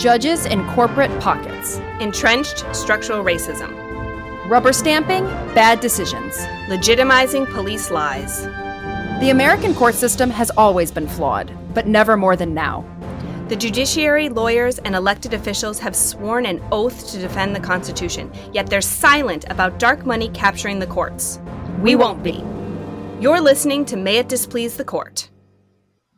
[0.00, 1.76] Judges in corporate pockets.
[2.00, 3.68] Entrenched structural racism.
[4.48, 5.24] Rubber stamping
[5.54, 6.38] bad decisions.
[6.68, 8.44] Legitimizing police lies.
[9.20, 12.82] The American court system has always been flawed, but never more than now.
[13.48, 18.70] The judiciary, lawyers, and elected officials have sworn an oath to defend the Constitution, yet
[18.70, 21.38] they're silent about dark money capturing the courts.
[21.82, 22.42] We won't be.
[23.20, 25.28] You're listening to May It Displease the Court.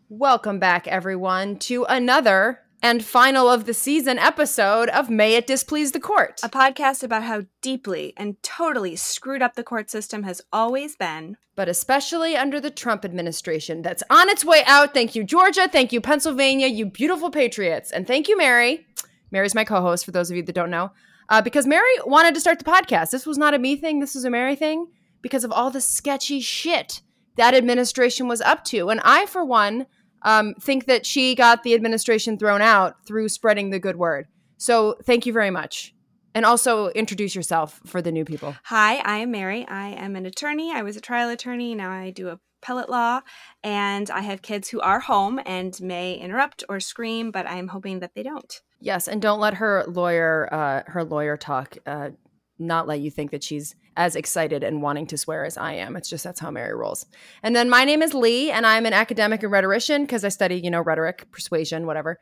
[0.08, 5.92] Welcome back, everyone, to another and final of the season episode of May It Displease
[5.92, 6.40] the Court.
[6.42, 11.36] A podcast about how deeply and totally screwed up the court system has always been.
[11.54, 14.94] But especially under the Trump administration that's on its way out.
[14.94, 15.68] Thank you, Georgia.
[15.68, 17.92] Thank you, Pennsylvania, you beautiful patriots.
[17.92, 18.84] And thank you, Mary.
[19.30, 20.90] Mary's my co host, for those of you that don't know.
[21.28, 23.10] Uh, because Mary wanted to start the podcast.
[23.10, 24.88] This was not a me thing, this was a Mary thing
[25.22, 27.00] because of all the sketchy shit
[27.36, 28.90] that administration was up to.
[28.90, 29.86] And I, for one,
[30.24, 34.26] um, think that she got the administration thrown out through spreading the good word.
[34.56, 35.94] So thank you very much.
[36.34, 38.54] And also introduce yourself for the new people.
[38.64, 39.66] Hi, I am Mary.
[39.68, 40.72] I am an attorney.
[40.72, 41.74] I was a trial attorney.
[41.74, 42.28] Now I do
[42.62, 43.20] appellate law.
[43.62, 48.00] And I have kids who are home and may interrupt or scream, but I'm hoping
[48.00, 48.60] that they don't.
[48.80, 52.10] Yes, and don't let her lawyer, uh, her lawyer talk, uh,
[52.58, 55.96] not let you think that she's as excited and wanting to swear as I am.
[55.96, 57.06] It's just that's how Mary rolls.
[57.42, 60.56] And then my name is Lee, and I'm an academic and rhetorician because I study,
[60.56, 62.18] you know, rhetoric, persuasion, whatever.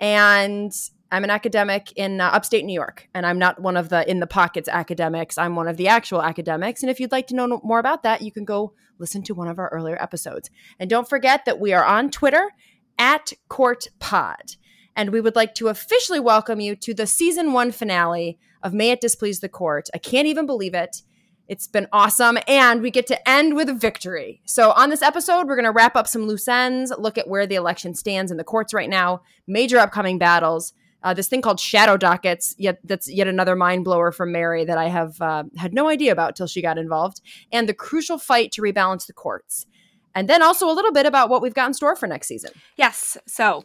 [0.00, 0.72] And
[1.12, 4.20] I'm an academic in uh, upstate New York, and I'm not one of the in
[4.20, 5.38] the pockets academics.
[5.38, 6.82] I'm one of the actual academics.
[6.82, 9.48] And if you'd like to know more about that, you can go listen to one
[9.48, 10.50] of our earlier episodes.
[10.78, 12.50] And don't forget that we are on Twitter
[12.98, 14.56] at Court Pod.
[14.96, 18.90] And we would like to officially welcome you to the season one finale of May
[18.90, 19.88] It Displease the Court.
[19.94, 21.02] I can't even believe it.
[21.52, 22.38] It's been awesome.
[22.48, 24.40] And we get to end with a victory.
[24.46, 27.46] So, on this episode, we're going to wrap up some loose ends, look at where
[27.46, 30.72] the election stands in the courts right now, major upcoming battles.
[31.02, 34.78] Uh, this thing called shadow dockets, yet that's yet another mind blower from Mary that
[34.78, 37.20] I have uh, had no idea about till she got involved,
[37.52, 39.66] and the crucial fight to rebalance the courts,
[40.14, 42.52] and then also a little bit about what we've got in store for next season.
[42.78, 43.18] Yes.
[43.26, 43.64] So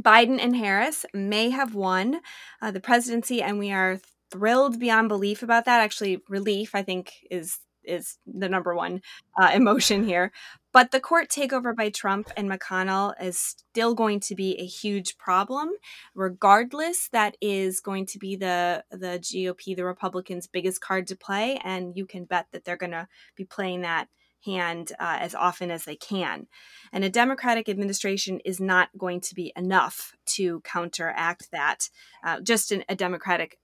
[0.00, 2.20] Biden and Harris may have won
[2.62, 4.00] uh, the presidency, and we are
[4.32, 5.80] thrilled beyond belief about that.
[5.80, 9.02] Actually, relief, I think, is is the number one
[9.40, 10.32] uh, emotion here.
[10.72, 15.18] But the court takeover by Trump and McConnell is still going to be a huge
[15.18, 15.70] problem.
[16.14, 21.60] Regardless, that is going to be the the GOP, the Republicans' biggest card to play,
[21.62, 24.08] and you can bet that they're going to be playing that
[24.44, 26.46] hand uh, as often as they can.
[26.92, 31.88] And a Democratic administration is not going to be enough to counteract that.
[32.24, 33.58] Uh, just an, a Democratic.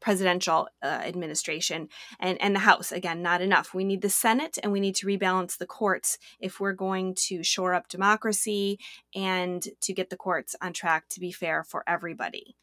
[0.00, 1.88] Presidential uh, administration
[2.18, 2.92] and, and the House.
[2.92, 3.74] Again, not enough.
[3.74, 7.42] We need the Senate and we need to rebalance the courts if we're going to
[7.42, 8.78] shore up democracy
[9.14, 12.56] and to get the courts on track to be fair for everybody.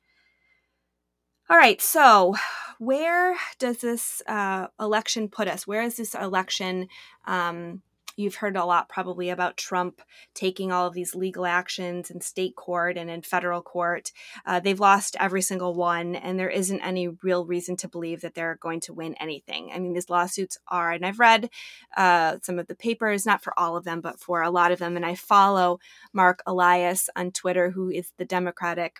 [1.49, 2.35] All right, so
[2.77, 5.65] where does this uh, election put us?
[5.65, 6.89] Where is this election?
[7.25, 7.81] Um,
[8.17, 10.01] you've heard a lot probably about Trump
[10.33, 14.11] taking all of these legal actions in state court and in federal court.
[14.45, 18.33] Uh, they've lost every single one, and there isn't any real reason to believe that
[18.33, 19.71] they're going to win anything.
[19.73, 21.49] I mean, these lawsuits are, and I've read
[21.95, 24.79] uh, some of the papers, not for all of them, but for a lot of
[24.79, 24.95] them.
[24.95, 25.79] And I follow
[26.11, 28.97] Mark Elias on Twitter, who is the Democratic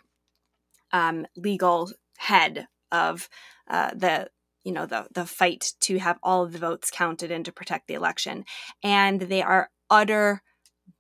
[0.94, 3.30] um, legal head of
[3.70, 4.30] uh, the
[4.68, 7.88] you know the the fight to have all of the votes counted and to protect
[7.88, 8.44] the election.
[8.84, 10.44] And they are utter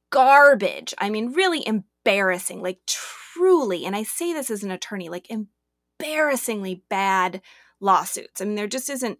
[0.09, 0.93] garbage.
[0.97, 6.81] I mean really embarrassing like truly and i say this as an attorney like embarrassingly
[6.89, 7.41] bad
[7.81, 8.39] lawsuits.
[8.39, 9.19] I mean there just isn't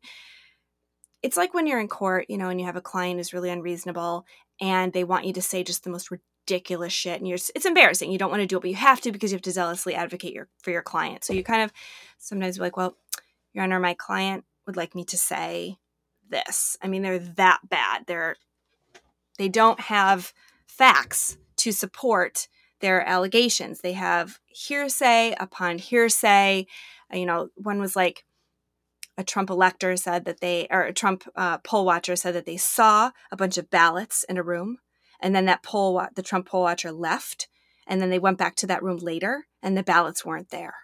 [1.21, 3.49] it's like when you're in court you know and you have a client who's really
[3.49, 4.25] unreasonable
[4.61, 8.09] and they want you to say just the most ridiculous shit and you're it's embarrassing.
[8.09, 9.93] You don't want to do it but you have to because you have to zealously
[9.93, 11.25] advocate your for your client.
[11.25, 11.73] So you kind of
[12.17, 12.95] sometimes be like well
[13.53, 15.77] your honor my client would like me to say
[16.29, 16.77] this.
[16.81, 18.03] I mean they're that bad.
[18.07, 18.35] They're
[19.37, 20.33] they don't have
[20.65, 22.47] facts to support
[22.79, 23.81] their allegations.
[23.81, 26.67] They have hearsay upon hearsay.
[27.11, 28.25] You know one was like
[29.17, 32.57] a Trump elector said that they, or a Trump uh, poll watcher said that they
[32.57, 34.77] saw a bunch of ballots in a room
[35.19, 37.47] and then that poll the trump poll watcher left
[37.85, 40.75] and then they went back to that room later and the ballots weren't there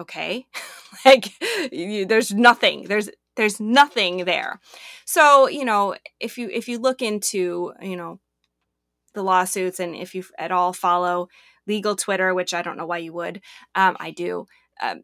[0.00, 0.46] okay?
[1.04, 1.32] Like
[1.72, 4.58] you, there's nothing there's there's nothing there.
[5.06, 8.18] So you know if you if you look into you know
[9.14, 11.28] the lawsuits and if you at all follow
[11.66, 13.40] legal twitter which i don't know why you would
[13.74, 14.46] um, i do
[14.82, 15.02] um,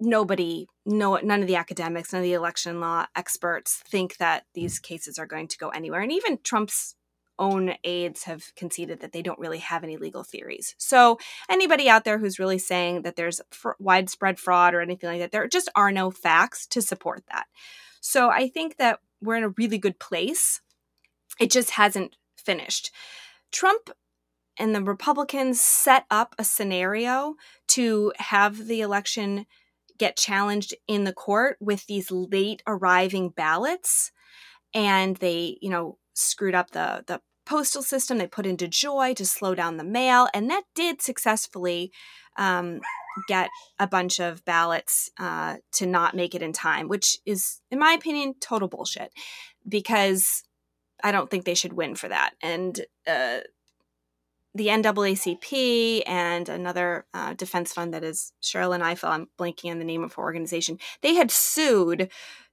[0.00, 4.78] nobody no none of the academics none of the election law experts think that these
[4.78, 6.00] cases are going to go anywhere.
[6.00, 6.94] And even trump's
[7.38, 10.74] own aides have conceded that they don't really have any legal theories.
[10.78, 11.18] So,
[11.48, 15.32] anybody out there who's really saying that there's fr- widespread fraud or anything like that,
[15.32, 17.46] there just are no facts to support that.
[18.00, 20.60] So, I think that we're in a really good place.
[21.40, 22.90] It just hasn't finished.
[23.52, 23.90] Trump
[24.58, 27.36] and the Republicans set up a scenario
[27.68, 29.46] to have the election
[29.98, 34.12] get challenged in the court with these late arriving ballots
[34.74, 38.18] and they you know screwed up the the postal system.
[38.18, 41.92] They put in DeJoy to slow down the mail and that did successfully
[42.36, 42.80] um,
[43.28, 47.78] get a bunch of ballots uh, to not make it in time which is in
[47.78, 49.10] my opinion total bullshit
[49.66, 50.42] because
[51.02, 52.34] i don't think they should win for that.
[52.42, 53.38] And uh,
[54.56, 59.84] the NAACP and another uh, defense fund that is Sherrilyn Ifill, I'm blanking on the
[59.84, 62.10] name of her organization, they had sued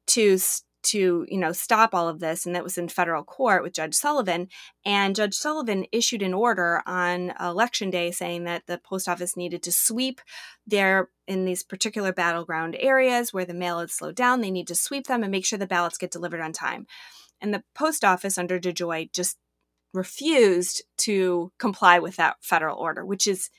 [0.07, 0.37] to
[0.83, 3.95] to you know stop all of this and that was in federal court with judge
[3.95, 4.47] sullivan
[4.85, 9.63] and judge sullivan issued an order on election day saying that the post office needed
[9.63, 10.21] to sweep
[10.67, 14.75] their in these particular battleground areas where the mail had slowed down they need to
[14.75, 16.85] sweep them and make sure the ballots get delivered on time
[17.41, 19.37] and the post office under DeJoy just
[19.93, 23.49] refused to comply with that federal order, which is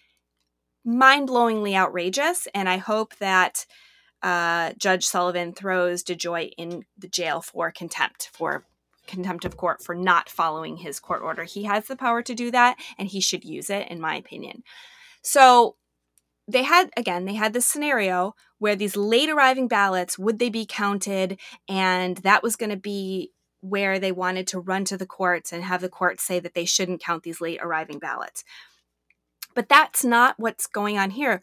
[0.85, 2.49] mind blowingly outrageous.
[2.55, 3.67] And I hope that
[4.25, 8.65] uh, Judge Sullivan throws DeJoy in the jail for contempt, for
[9.07, 11.45] contempt of court for not following his court order.
[11.45, 14.63] He has the power to do that, and he should use it, in my opinion.
[15.21, 15.77] So
[16.49, 20.67] they had again they had this scenario where these late arriving ballots would they be
[20.67, 21.39] counted
[21.69, 23.31] and that was going to be
[23.61, 26.67] where they wanted to run to the courts and have the courts say that they
[26.67, 28.45] shouldn't count these late arriving ballots.
[29.55, 31.41] But that's not what's going on here.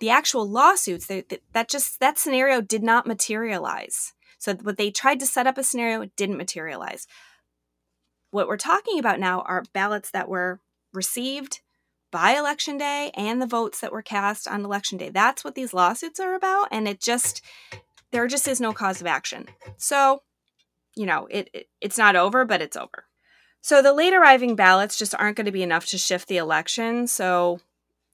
[0.00, 4.12] The actual lawsuits, they, that just that scenario did not materialize.
[4.38, 7.06] So what they tried to set up a scenario, didn't materialize.
[8.30, 10.60] What we're talking about now are ballots that were
[10.92, 11.60] received
[12.10, 15.10] by election day and the votes that were cast on election day.
[15.10, 17.42] That's what these lawsuits are about and it just
[18.10, 19.46] there just is no cause of action.
[19.76, 20.22] So
[20.96, 23.04] you know, it, it it's not over, but it's over.
[23.60, 27.06] So the late arriving ballots just aren't going to be enough to shift the election.
[27.06, 27.60] So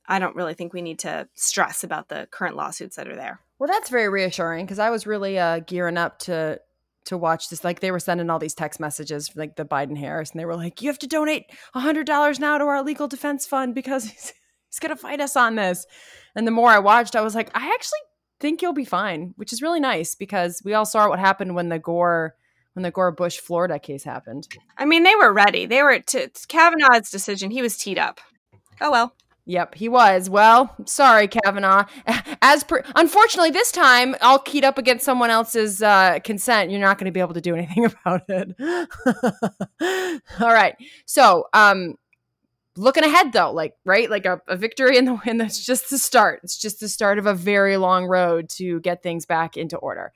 [0.06, 3.40] I don't really think we need to stress about the current lawsuits that are there.
[3.58, 6.60] Well, that's very reassuring because I was really uh, gearing up to
[7.06, 7.64] to watch this.
[7.64, 10.44] Like they were sending all these text messages, from, like the Biden Harris, and they
[10.44, 13.74] were like, "You have to donate a hundred dollars now to our legal defense fund
[13.74, 14.32] because he's,
[14.68, 15.86] he's going to fight us on this."
[16.34, 18.00] And the more I watched, I was like, "I actually
[18.40, 21.68] think you'll be fine," which is really nice because we all saw what happened when
[21.68, 22.34] the Gore
[22.74, 24.48] when the Gore Bush Florida case happened.
[24.76, 25.64] I mean, they were ready.
[25.66, 27.50] They were to Kavanaugh's decision.
[27.50, 28.20] He was teed up.
[28.80, 29.14] Oh well.
[29.46, 30.30] Yep, he was.
[30.30, 31.84] Well, sorry, Kavanaugh.
[32.42, 36.70] As per, unfortunately, this time all keyed up against someone else's uh, consent.
[36.70, 38.54] You're not going to be able to do anything about it.
[40.40, 40.76] all right.
[41.04, 41.96] So, um,
[42.76, 45.36] looking ahead though, like right, like a, a victory in the win.
[45.36, 46.40] That's just the start.
[46.42, 50.12] It's just the start of a very long road to get things back into order.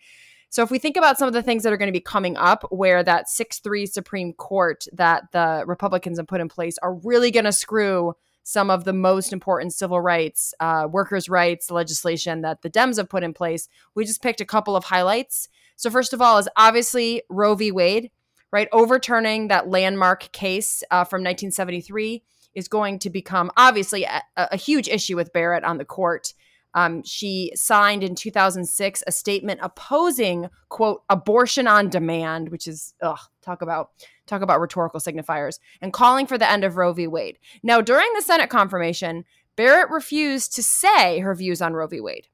[0.50, 2.34] So if we think about some of the things that are going to be coming
[2.38, 6.94] up, where that 6 3 Supreme Court that the Republicans have put in place are
[6.94, 8.14] really going to screw
[8.48, 13.10] some of the most important civil rights, uh, workers' rights legislation that the Dems have
[13.10, 13.68] put in place.
[13.94, 15.50] We just picked a couple of highlights.
[15.76, 17.70] So, first of all, is obviously Roe v.
[17.72, 18.10] Wade,
[18.50, 18.66] right?
[18.72, 22.22] Overturning that landmark case uh, from 1973
[22.54, 26.32] is going to become obviously a, a huge issue with Barrett on the court.
[26.72, 33.20] Um, she signed in 2006 a statement opposing quote abortion on demand, which is ugh,
[33.48, 33.90] talk about
[34.26, 37.06] talk about rhetorical signifiers, and calling for the end of Roe v.
[37.06, 37.38] Wade.
[37.62, 39.24] Now, during the Senate confirmation,
[39.56, 42.00] Barrett refused to say her views on Roe v.
[42.00, 42.28] Wade.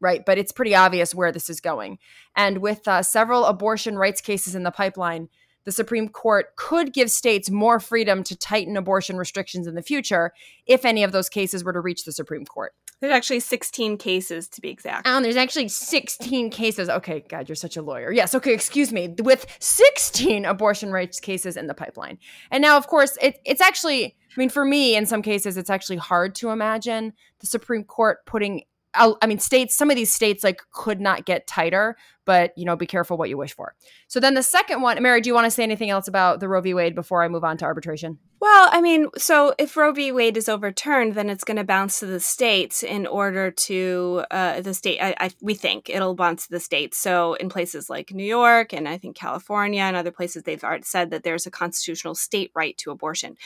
[0.00, 1.98] Right, but it's pretty obvious where this is going.
[2.36, 5.28] And with uh, several abortion rights cases in the pipeline,
[5.64, 10.32] the Supreme Court could give states more freedom to tighten abortion restrictions in the future
[10.66, 12.74] if any of those cases were to reach the Supreme Court.
[13.04, 15.06] There's actually 16 cases to be exact.
[15.06, 16.88] And there's actually 16 cases.
[16.88, 18.10] Okay, God, you're such a lawyer.
[18.10, 19.14] Yes, okay, excuse me.
[19.22, 22.16] With 16 abortion rights cases in the pipeline.
[22.50, 25.68] And now, of course, it, it's actually, I mean, for me, in some cases, it's
[25.68, 28.62] actually hard to imagine the Supreme Court putting
[28.94, 32.76] I mean, states, some of these states like could not get tighter, but you know,
[32.76, 33.74] be careful what you wish for.
[34.08, 36.48] So then the second one, Mary, do you want to say anything else about the
[36.48, 36.74] Roe v.
[36.74, 38.18] Wade before I move on to arbitration?
[38.40, 40.12] Well, I mean, so if Roe v.
[40.12, 44.60] Wade is overturned, then it's going to bounce to the states in order to uh,
[44.60, 45.00] the state.
[45.00, 46.98] I, I, we think it'll bounce to the states.
[46.98, 51.10] So in places like New York and I think California and other places, they've said
[51.10, 53.36] that there's a constitutional state right to abortion.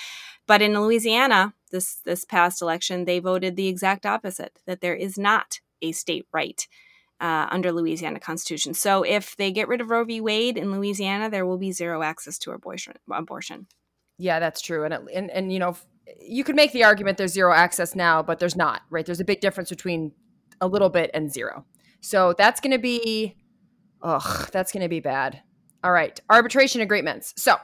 [0.48, 5.18] But in Louisiana, this this past election, they voted the exact opposite that there is
[5.18, 6.66] not a state right
[7.20, 8.74] uh, under Louisiana Constitution.
[8.74, 10.20] So if they get rid of Roe v.
[10.20, 12.94] Wade in Louisiana, there will be zero access to abortion.
[13.10, 13.66] Abortion.
[14.18, 14.84] Yeah, that's true.
[14.84, 15.76] And it, and and you know,
[16.20, 18.82] you could make the argument there's zero access now, but there's not.
[18.90, 19.06] Right?
[19.06, 20.12] There's a big difference between
[20.60, 21.64] a little bit and zero.
[22.00, 23.36] So that's going to be,
[24.02, 25.42] ugh, that's going to be bad.
[25.82, 27.34] All right, arbitration agreements.
[27.36, 27.56] So,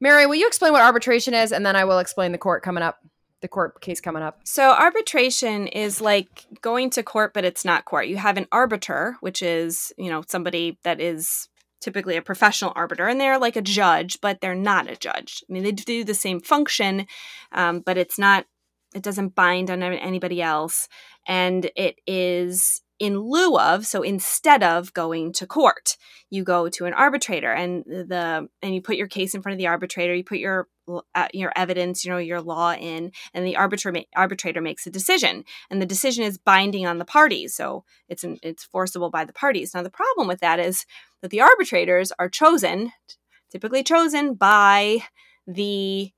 [0.00, 2.82] Mary, will you explain what arbitration is, and then I will explain the court coming
[2.82, 2.98] up
[3.44, 4.40] the court case coming up?
[4.44, 8.08] So, arbitration is like going to court, but it's not court.
[8.08, 11.48] You have an arbiter, which is, you know, somebody that is
[11.82, 15.44] typically a professional arbiter, and they're like a judge, but they're not a judge.
[15.48, 17.06] I mean, they do the same function,
[17.52, 18.46] um, but it's not,
[18.94, 20.88] it doesn't bind on anybody else.
[21.28, 25.96] And it is in lieu of so instead of going to court
[26.30, 29.58] you go to an arbitrator and the and you put your case in front of
[29.58, 30.68] the arbitrator you put your
[31.32, 35.80] your evidence you know your law in and the arbitrator arbitrator makes a decision and
[35.80, 39.72] the decision is binding on the parties so it's an, it's forcible by the parties
[39.74, 40.84] now the problem with that is
[41.22, 42.92] that the arbitrators are chosen
[43.50, 44.98] typically chosen by
[45.46, 46.10] the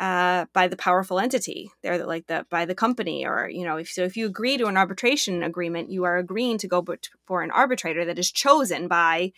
[0.00, 1.70] uh, by the powerful entity.
[1.82, 4.66] They're like the by the company, or you know, if so, if you agree to
[4.66, 6.84] an arbitration agreement, you are agreeing to go
[7.26, 9.32] for an arbitrator that is chosen by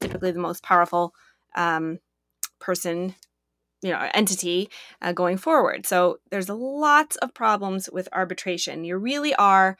[0.00, 1.12] typically the most powerful
[1.54, 1.98] um,
[2.60, 3.14] person,
[3.82, 4.68] you know, entity
[5.02, 5.86] uh, going forward.
[5.86, 8.84] So there's lots of problems with arbitration.
[8.84, 9.76] You really are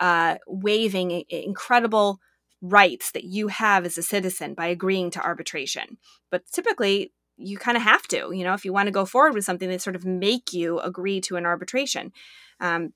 [0.00, 2.20] uh, waiving incredible
[2.60, 5.98] rights that you have as a citizen by agreeing to arbitration.
[6.30, 9.34] But typically, you kind of have to, you know, if you want to go forward
[9.34, 12.12] with something they sort of make you agree to an arbitration.
[12.60, 12.92] Um,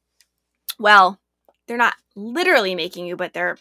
[0.79, 1.21] well,
[1.67, 3.57] they're not literally making you, but they're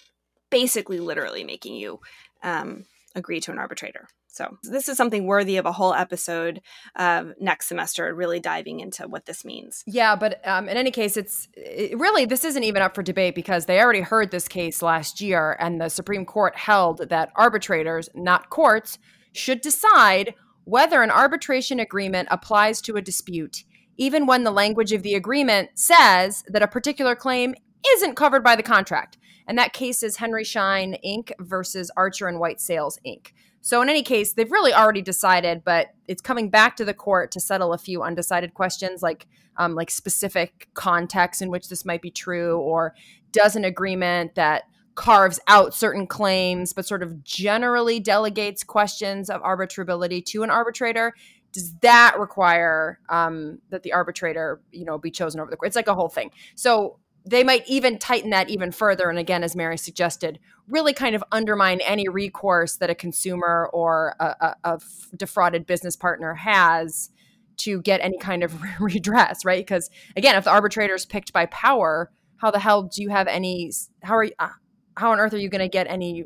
[0.50, 2.00] basically literally making you
[2.42, 4.08] um, agree to an arbitrator.
[4.32, 6.62] So this is something worthy of a whole episode
[6.96, 9.84] uh, next semester, really diving into what this means.
[9.86, 13.36] Yeah, but um, in any case, it's it really this isn't even up for debate
[13.36, 18.10] because they already heard this case last year, and the Supreme Court held that arbitrators,
[18.16, 18.98] not courts,
[19.34, 20.34] should decide
[20.64, 23.66] whether an arbitration agreement applies to a dispute,
[23.98, 27.54] even when the language of the agreement says that a particular claim
[27.96, 29.18] isn't covered by the contract.
[29.48, 31.32] And that case is Henry Schein Inc.
[31.40, 33.32] versus Archer and White Sales Inc.
[33.62, 37.32] So in any case, they've really already decided, but it's coming back to the court
[37.32, 39.27] to settle a few undecided questions, like
[39.58, 42.96] um, like specific context in which this might be true, or
[43.32, 44.63] does an agreement that
[44.96, 51.13] carves out certain claims, but sort of generally delegates questions of arbitrability to an arbitrator.
[51.51, 55.68] Does that require um, that the arbitrator, you know, be chosen over the court?
[55.68, 56.32] It's like a whole thing.
[56.56, 59.10] So they might even tighten that even further.
[59.10, 64.16] And again, as Mary suggested, really kind of undermine any recourse that a consumer or
[64.20, 64.80] a, a, a
[65.16, 67.12] defrauded business partner has
[67.58, 69.63] to get any kind of redress, right?
[69.63, 73.28] Because again, if the arbitrator is picked by power, how the hell do you have
[73.28, 73.72] any?
[74.01, 74.34] How are you?
[74.40, 74.50] Uh,
[74.98, 76.25] how on earth are you going to get any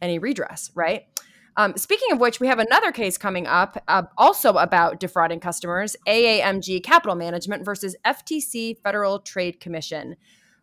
[0.00, 1.04] any redress, right?
[1.56, 5.96] Um, speaking of which, we have another case coming up, uh, also about defrauding customers:
[6.06, 10.16] AMG Capital Management versus FTC Federal Trade Commission,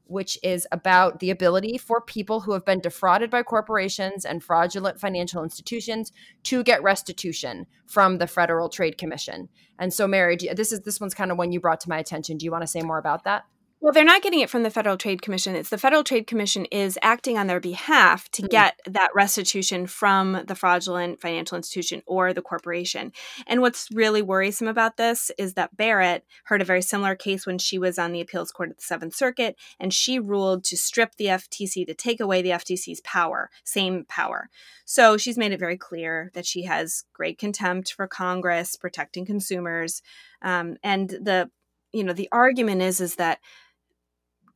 [0.06, 5.00] which is about the ability for people who have been defrauded by corporations and fraudulent
[5.00, 6.12] financial institutions
[6.44, 9.50] to get restitution from the Federal Trade Commission.
[9.79, 12.38] And so, Mary, this is this one's kind of one you brought to my attention.
[12.38, 13.46] Do you want to say more about that?
[13.79, 15.55] Well, they're not getting it from the Federal Trade Commission.
[15.55, 18.50] It's the Federal Trade Commission is acting on their behalf to mm-hmm.
[18.50, 23.12] get that restitution from the fraudulent financial institution or the corporation.
[23.46, 27.60] And what's really worrisome about this is that Barrett heard a very similar case when
[27.60, 31.15] she was on the appeals court at the Seventh Circuit, and she ruled to strip
[31.15, 34.50] the FTC, to take away the FTC's power, same power.
[34.86, 40.01] So she's made it very clear that she has great contempt for Congress protecting consumers.
[40.41, 41.51] Um, and the
[41.93, 43.39] you know the argument is is that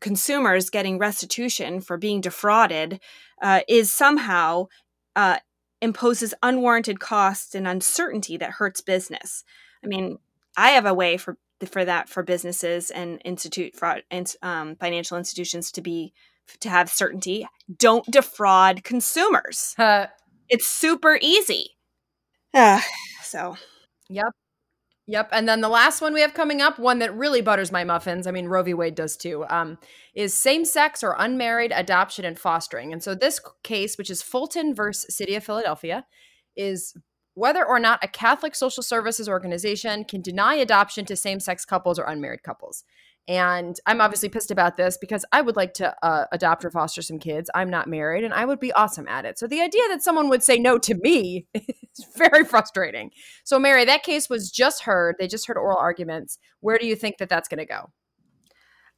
[0.02, 3.00] consumers getting restitution for being defrauded
[3.42, 4.68] uh, is somehow
[5.16, 5.38] uh,
[5.82, 9.44] imposes unwarranted costs and uncertainty that hurts business.
[9.84, 10.18] I mean,
[10.58, 15.18] I have a way for for that for businesses and institute fraud and um, financial
[15.18, 16.14] institutions to be
[16.60, 17.48] to have certainty.
[17.78, 19.76] Don't defraud consumers.
[19.78, 20.08] Uh,
[20.50, 21.72] it's super easy.
[22.54, 22.82] Uh,
[23.24, 23.56] so,
[24.10, 24.34] yep.
[25.12, 25.28] Yep.
[25.34, 28.28] And then the last one we have coming up, one that really butters my muffins,
[28.28, 28.74] I mean, Roe v.
[28.74, 29.78] Wade does too, um,
[30.16, 32.94] is same sex or unmarried adoption and fostering.
[32.94, 36.06] And so this case, which is Fulton versus City of Philadelphia,
[36.56, 36.96] is
[37.34, 42.00] whether or not a Catholic social services organization can deny adoption to same sex couples
[42.00, 42.86] or unmarried couples.
[43.28, 47.02] And I'm obviously pissed about this because I would like to uh, adopt or foster
[47.02, 47.50] some kids.
[47.54, 49.38] I'm not married and I would be awesome at it.
[49.38, 53.12] So the idea that someone would say no to me is very frustrating.
[53.44, 55.16] So, Mary, that case was just heard.
[55.20, 56.40] They just heard oral arguments.
[56.60, 57.92] Where do you think that that's going to go?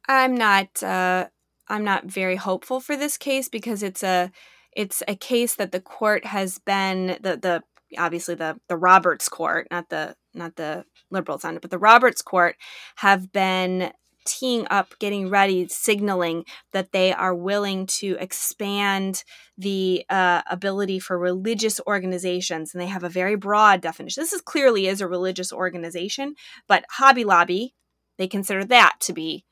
[0.08, 0.82] I'm not.
[0.82, 1.28] Uh,
[1.68, 4.30] I'm not very hopeful for this case because it's a
[4.76, 7.62] it's a case that the court has been the the
[7.98, 12.22] obviously the the Roberts court, not the not the liberals on it, but the Roberts
[12.22, 12.56] court
[12.96, 13.92] have been
[14.24, 19.24] teeing up, getting ready, signaling that they are willing to expand
[19.56, 22.74] the uh, ability for religious organizations.
[22.74, 24.22] And they have a very broad definition.
[24.22, 26.34] This is clearly is a religious organization,
[26.66, 27.74] but Hobby Lobby,
[28.18, 29.44] they consider that to be,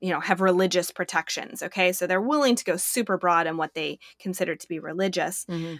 [0.00, 1.62] you know, have religious protections.
[1.62, 1.92] Okay.
[1.92, 5.44] So they're willing to go super broad on what they consider to be religious.
[5.46, 5.76] Mm-hmm.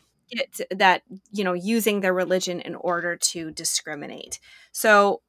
[0.79, 4.41] that you know using their religion in order to discriminate
[4.73, 5.21] so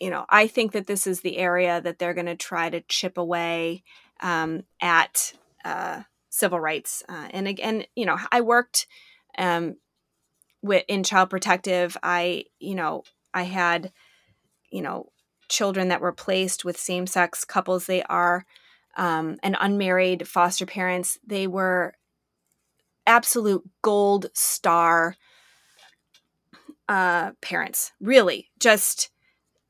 [0.00, 2.80] you know, I think that this is the area that they're going to try to
[2.80, 3.84] chip away
[4.20, 7.02] um, at uh, civil rights.
[7.08, 8.86] Uh, and again, you know, I worked
[9.38, 9.76] um,
[10.62, 11.96] with in child protective.
[12.02, 13.04] I, you know,
[13.34, 13.92] I had,
[14.70, 15.12] you know,
[15.48, 17.86] children that were placed with same sex couples.
[17.86, 18.46] They are
[18.96, 21.18] um, and unmarried foster parents.
[21.26, 21.94] They were
[23.06, 25.16] absolute gold star
[26.88, 27.92] uh, parents.
[28.00, 29.10] Really, just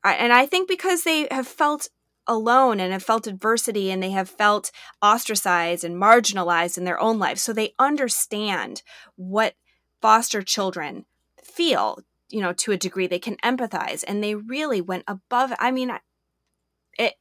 [0.03, 1.89] and I think because they have felt
[2.27, 7.19] alone and have felt adversity and they have felt ostracized and marginalized in their own
[7.19, 7.41] lives.
[7.41, 8.83] So they understand
[9.15, 9.55] what
[10.01, 11.05] foster children
[11.43, 13.07] feel, you know, to a degree.
[13.07, 15.53] They can empathize and they really went above.
[15.59, 15.91] I mean,
[16.97, 17.15] it.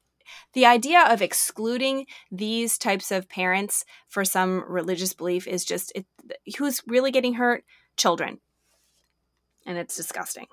[0.52, 6.06] The idea of excluding these types of parents for some religious belief is just it,
[6.56, 7.64] who's really getting hurt?
[7.96, 8.38] Children.
[9.66, 10.46] And it's disgusting.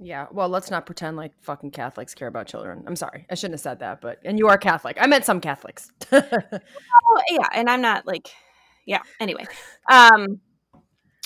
[0.00, 2.84] Yeah, well, let's not pretend like fucking Catholics care about children.
[2.86, 4.96] I'm sorry, I shouldn't have said that, but and you are Catholic.
[5.00, 5.90] I meant some Catholics.
[6.12, 6.22] oh,
[7.30, 8.28] yeah, and I'm not like,
[8.86, 9.02] yeah.
[9.18, 9.44] Anyway,
[9.90, 10.40] um,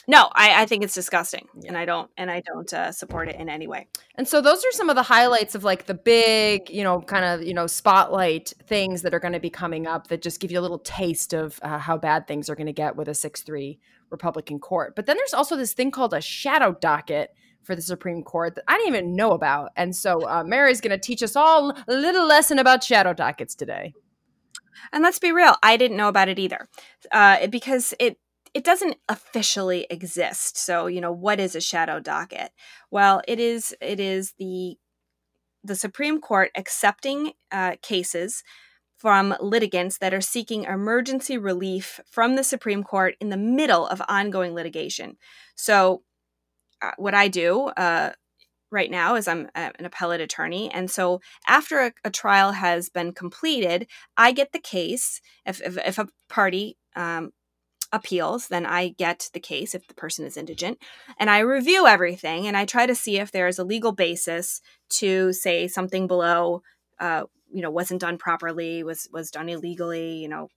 [0.09, 1.69] no, I, I think it's disgusting, yeah.
[1.69, 3.89] and I don't, and I don't uh, support it in any way.
[4.15, 7.27] And so those are some of the highlights of like the big, you know, kind
[7.27, 10.51] of you know spotlight things that are going to be coming up that just give
[10.51, 13.15] you a little taste of uh, how bad things are going to get with a
[13.15, 14.97] six three Republican court.
[14.97, 18.65] But then there's also this thing called a shadow docket for the Supreme Court that
[18.69, 19.71] I didn't even know about.
[19.77, 23.55] And so uh, Mary's going to teach us all a little lesson about shadow dockets
[23.55, 23.95] today.
[24.93, 26.67] And let's be real, I didn't know about it either
[27.11, 28.19] uh, because it
[28.55, 30.59] it doesn't officially exist.
[30.59, 32.51] So you know what is a shadow docket?
[32.91, 34.77] Well, it is it is the
[35.65, 38.43] the Supreme Court accepting uh, cases
[38.97, 44.03] from litigants that are seeking emergency relief from the Supreme Court in the middle of
[44.09, 45.17] ongoing litigation.
[45.57, 46.03] So
[46.97, 48.13] what I do uh,
[48.71, 50.71] right now is I'm an appellate attorney.
[50.71, 55.21] And so after a, a, trial has been completed, I get the case.
[55.45, 57.33] If, if, if a party um,
[57.93, 60.79] appeals, then I get the case if the person is indigent.
[61.19, 64.63] And I review everything and I try to see if there is a legal basis
[64.95, 66.63] to say something below,
[66.99, 70.49] uh, you know, wasn't done properly, was was done illegally, you know,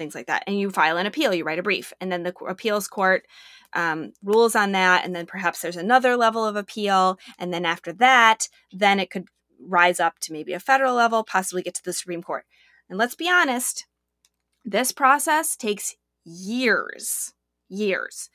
[0.00, 0.42] things like that.
[0.46, 3.26] And you file an appeal, you write a brief, and then the appeals court
[3.74, 7.92] um, rules on that, and then perhaps there's another level of appeal, and then after
[7.92, 9.26] that, then it could
[9.60, 12.46] rise up to maybe a federal level, possibly get to the Supreme Court.
[12.88, 13.86] And let's be honest,
[14.64, 17.34] this process takes years,
[17.68, 18.30] years.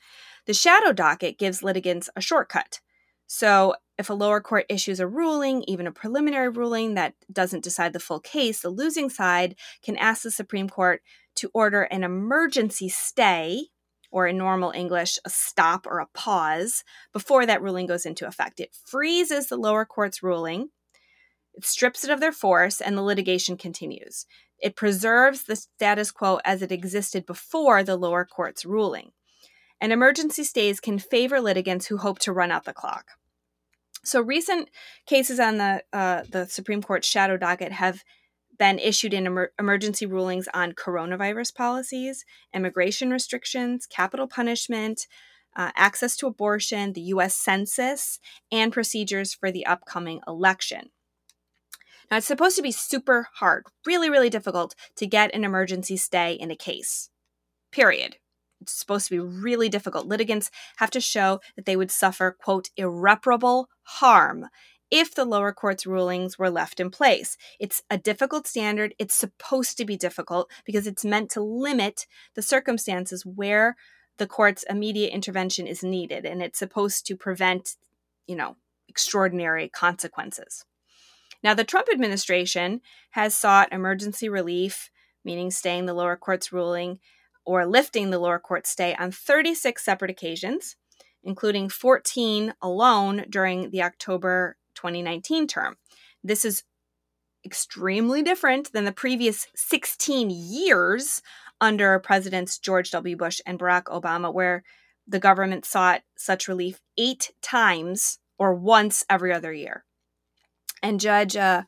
[0.46, 2.80] The shadow docket gives litigants a shortcut.
[3.26, 7.92] So, if a lower court issues a ruling, even a preliminary ruling that doesn't decide
[7.92, 11.02] the full case, the losing side can ask the Supreme Court
[11.36, 13.68] to order an emergency stay,
[14.10, 18.60] or in normal English, a stop or a pause, before that ruling goes into effect.
[18.60, 20.70] It freezes the lower court's ruling,
[21.54, 24.26] it strips it of their force, and the litigation continues.
[24.58, 29.12] It preserves the status quo as it existed before the lower court's ruling.
[29.80, 33.06] And emergency stays can favor litigants who hope to run out the clock.
[34.04, 34.70] So recent
[35.06, 38.04] cases on the uh, the Supreme Court shadow docket have
[38.58, 45.06] been issued in emer- emergency rulings on coronavirus policies, immigration restrictions, capital punishment,
[45.56, 48.18] uh, access to abortion, the US Census,
[48.52, 50.90] and procedures for the upcoming election.
[52.10, 56.34] Now, it's supposed to be super hard, really, really difficult to get an emergency stay
[56.34, 57.10] in a case,
[57.72, 58.16] period.
[58.60, 60.06] It's supposed to be really difficult.
[60.06, 64.46] Litigants have to show that they would suffer, quote, irreparable harm
[64.90, 67.36] if the lower court's rulings were left in place.
[67.58, 68.94] It's a difficult standard.
[68.98, 73.76] It's supposed to be difficult because it's meant to limit the circumstances where
[74.18, 77.76] the court's immediate intervention is needed and it's supposed to prevent,
[78.26, 78.56] you know,
[78.88, 80.64] extraordinary consequences.
[81.42, 84.90] Now, the Trump administration has sought emergency relief,
[85.24, 86.98] meaning staying the lower court's ruling
[87.44, 90.76] or lifting the lower court's stay on 36 separate occasions,
[91.22, 95.76] including 14 alone during the October 2019 term.
[96.22, 96.62] This is
[97.44, 101.22] extremely different than the previous 16 years
[101.60, 103.16] under Presidents George W.
[103.16, 104.62] Bush and Barack Obama, where
[105.06, 109.84] the government sought such relief eight times or once every other year.
[110.82, 111.62] And Judge uh,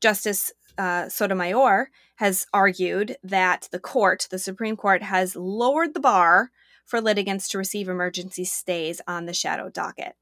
[0.00, 6.50] Justice uh, Sotomayor has argued that the court, the Supreme Court, has lowered the bar
[6.84, 10.14] for litigants to receive emergency stays on the shadow docket.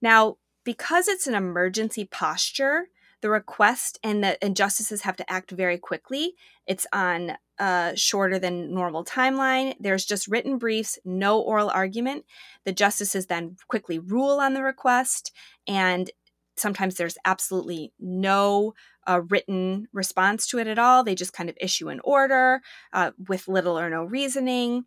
[0.00, 2.88] Now, because it's an emergency posture,
[3.20, 6.34] the request and the justices have to act very quickly.
[6.66, 9.74] It's on a shorter than normal timeline.
[9.80, 12.24] There's just written briefs, no oral argument.
[12.64, 15.32] The justices then quickly rule on the request,
[15.66, 16.10] and
[16.56, 18.74] sometimes there's absolutely no
[19.06, 21.02] uh, written response to it at all.
[21.02, 22.60] They just kind of issue an order
[22.92, 24.84] uh, with little or no reasoning.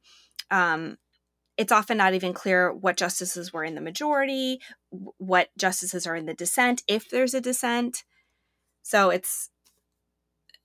[0.51, 0.97] Um,
[1.57, 6.25] it's often not even clear what justices were in the majority, what justices are in
[6.25, 8.03] the dissent, if there's a dissent.
[8.83, 9.49] So it's,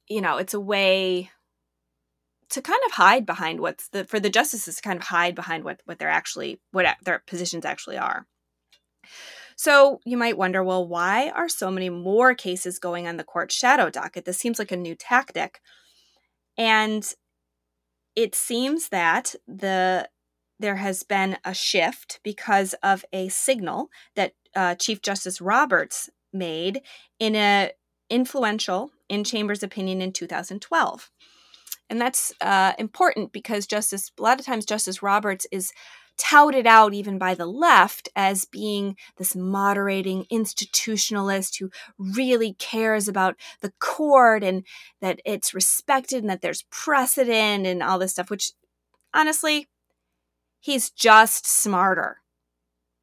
[0.08, 1.30] you know, it's a way
[2.50, 5.64] to kind of hide behind what's the for the justices to kind of hide behind
[5.64, 8.26] what what they're actually what their positions actually are.
[9.56, 13.52] So you might wonder, well, why are so many more cases going on the court
[13.52, 14.24] shadow docket?
[14.24, 15.60] This seems like a new tactic.
[16.58, 17.06] And
[18.14, 20.08] it seems that the
[20.62, 26.80] there has been a shift because of a signal that uh, Chief Justice Roberts made
[27.18, 27.72] in a
[28.08, 31.10] influential in Chambers' opinion in 2012.
[31.90, 35.72] And that's uh, important because Justice, a lot of times, Justice Roberts is
[36.18, 43.34] touted out even by the left as being this moderating institutionalist who really cares about
[43.60, 44.64] the court and
[45.00, 48.52] that it's respected and that there's precedent and all this stuff, which
[49.14, 49.68] honestly,
[50.62, 52.18] he's just smarter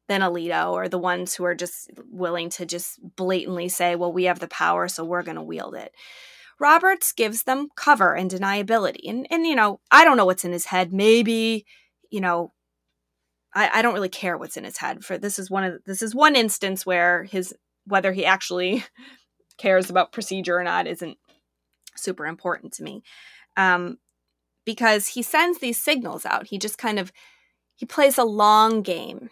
[0.08, 4.24] than Alito or the ones who are just willing to just blatantly say, well, we
[4.24, 5.92] have the power, so we're going to wield it.
[6.58, 9.08] Roberts gives them cover and deniability.
[9.08, 10.92] And, and, you know, I don't know what's in his head.
[10.92, 11.66] Maybe,
[12.10, 12.52] you know,
[13.54, 16.02] I, I don't really care what's in his head for this is one of this
[16.02, 17.54] is one instance where his
[17.86, 18.84] whether he actually
[19.58, 21.18] cares about procedure or not isn't
[21.96, 23.02] super important to me.
[23.56, 23.98] Um,
[24.64, 26.46] because he sends these signals out.
[26.46, 27.12] He just kind of
[27.80, 29.30] he plays a long game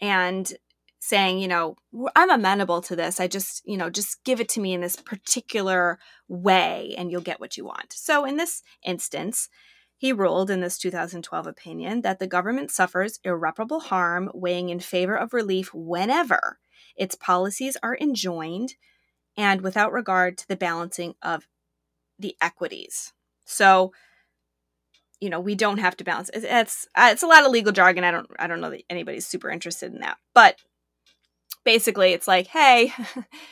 [0.00, 0.52] and
[1.00, 1.74] saying, you know,
[2.14, 3.18] I'm amenable to this.
[3.18, 7.20] I just, you know, just give it to me in this particular way and you'll
[7.20, 7.92] get what you want.
[7.92, 9.48] So in this instance,
[9.96, 15.16] he ruled in this 2012 opinion that the government suffers irreparable harm weighing in favor
[15.16, 16.60] of relief whenever
[16.94, 18.76] its policies are enjoined
[19.36, 21.48] and without regard to the balancing of
[22.20, 23.12] the equities.
[23.44, 23.92] So
[25.20, 26.30] you know we don't have to balance.
[26.32, 28.04] It's it's, uh, it's a lot of legal jargon.
[28.04, 30.18] I don't i don't know that anybody's super interested in that.
[30.34, 30.56] But
[31.64, 32.92] basically it's like hey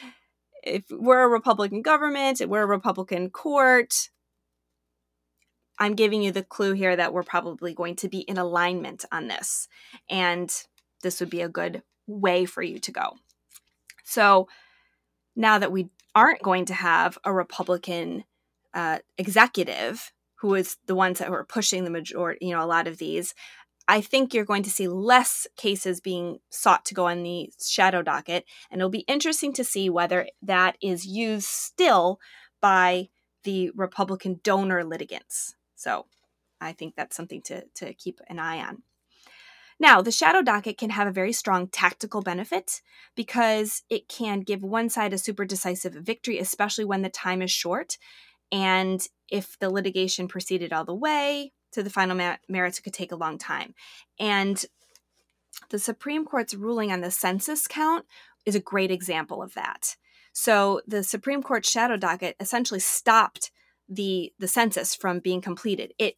[0.62, 4.08] if we're a republican government if we're a republican court
[5.78, 9.28] i'm giving you the clue here that we're probably going to be in alignment on
[9.28, 9.68] this.
[10.08, 10.50] And
[11.02, 13.16] this would be a good way for you to go.
[14.04, 14.48] So
[15.34, 18.24] now that we aren't going to have a republican
[18.72, 22.86] uh, executive who is the ones that were pushing the majority, you know, a lot
[22.86, 23.34] of these,
[23.88, 28.02] I think you're going to see less cases being sought to go on the shadow
[28.02, 28.44] docket.
[28.70, 32.18] And it'll be interesting to see whether that is used still
[32.60, 33.08] by
[33.44, 35.54] the Republican donor litigants.
[35.76, 36.06] So
[36.60, 38.82] I think that's something to, to keep an eye on.
[39.78, 42.80] Now, the shadow docket can have a very strong tactical benefit
[43.14, 47.50] because it can give one side a super decisive victory, especially when the time is
[47.50, 47.98] short.
[48.52, 53.12] And if the litigation proceeded all the way to the final merits, it could take
[53.12, 53.74] a long time.
[54.18, 54.64] And
[55.70, 58.06] the Supreme Court's ruling on the census count
[58.44, 59.96] is a great example of that.
[60.32, 63.50] So the Supreme Court shadow docket essentially stopped
[63.88, 65.92] the the census from being completed.
[65.98, 66.16] It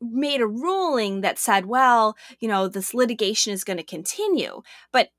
[0.00, 5.10] made a ruling that said, well, you know, this litigation is going to continue, but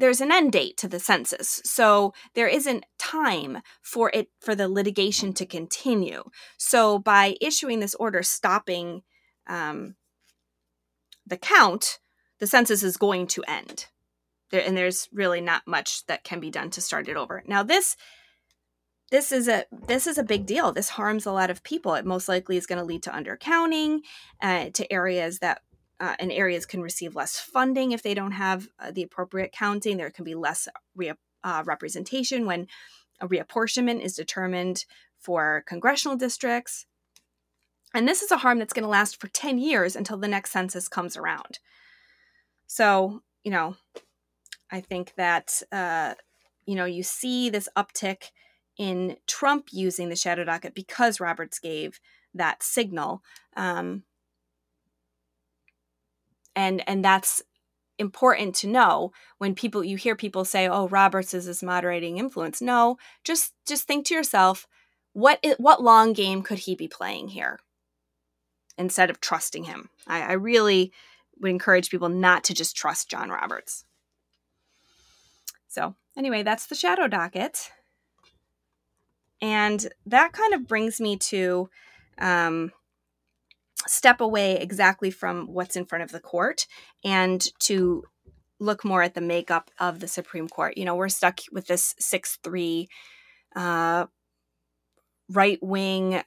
[0.00, 4.68] there's an end date to the census so there isn't time for it for the
[4.68, 6.24] litigation to continue.
[6.58, 9.02] So by issuing this order stopping
[9.46, 9.96] um,
[11.26, 11.98] the count
[12.38, 13.86] the census is going to end.
[14.50, 17.44] There, and there's really not much that can be done to start it over.
[17.46, 17.96] Now this
[19.10, 20.72] this is a this is a big deal.
[20.72, 21.94] This harms a lot of people.
[21.94, 24.00] It most likely is going to lead to undercounting
[24.40, 25.60] uh, to areas that
[26.00, 29.98] uh, and areas can receive less funding if they don't have uh, the appropriate counting.
[29.98, 31.12] There can be less re-
[31.44, 32.66] uh, representation when
[33.20, 34.86] a reapportionment is determined
[35.18, 36.86] for congressional districts.
[37.92, 40.52] And this is a harm that's going to last for 10 years until the next
[40.52, 41.58] census comes around.
[42.66, 43.76] So, you know,
[44.70, 46.14] I think that, uh,
[46.64, 48.30] you know, you see this uptick
[48.78, 52.00] in Trump using the shadow docket because Roberts gave
[52.32, 53.22] that signal.
[53.56, 54.04] Um,
[56.56, 57.42] and and that's
[57.98, 62.60] important to know when people you hear people say oh roberts is this moderating influence.
[62.60, 64.66] No just just think to yourself
[65.12, 67.60] what what long game could he be playing here
[68.78, 69.90] instead of trusting him?
[70.06, 70.92] I, I really
[71.38, 73.84] would encourage people not to just trust john roberts.
[75.68, 77.70] So anyway that's the shadow docket.
[79.42, 81.70] And that kind of brings me to
[82.18, 82.72] um,
[83.86, 86.66] step away exactly from what's in front of the court
[87.04, 88.04] and to
[88.58, 90.76] look more at the makeup of the Supreme Court.
[90.76, 92.88] You know, we're stuck with this 6 3
[93.56, 94.06] uh,
[95.30, 96.22] right wing,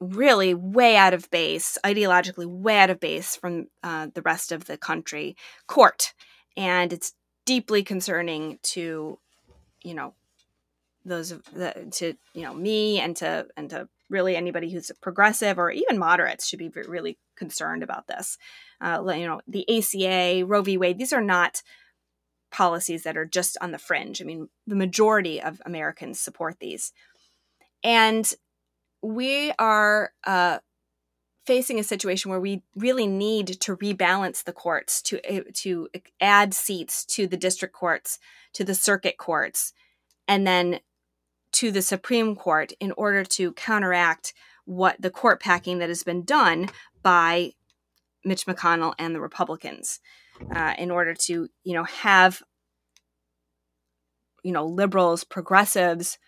[0.00, 4.64] really way out of base, ideologically way out of base from uh, the rest of
[4.64, 6.14] the country court.
[6.56, 7.12] And it's
[7.44, 9.18] deeply concerning to,
[9.82, 10.14] you know,
[11.04, 15.58] those of the to you know me and to and to really anybody who's progressive
[15.58, 18.38] or even moderates should be really concerned about this.
[18.80, 20.78] Uh, you know, the ACA, Roe v.
[20.78, 21.60] Wade, these are not
[22.50, 24.22] policies that are just on the fringe.
[24.22, 26.92] I mean, the majority of Americans support these.
[27.82, 28.32] And
[29.02, 30.60] we are uh,
[31.44, 35.88] facing a situation where we really need to rebalance the courts to eh, to
[36.20, 38.18] add seats to the district courts,
[38.54, 39.72] to the circuit courts,
[40.28, 40.78] and then
[41.54, 46.24] to the Supreme Court in order to counteract what the court packing that has been
[46.24, 46.68] done
[47.02, 47.52] by
[48.24, 50.00] Mitch McConnell and the Republicans,
[50.54, 52.42] uh, in order to you know have
[54.42, 56.18] you know liberals, progressives,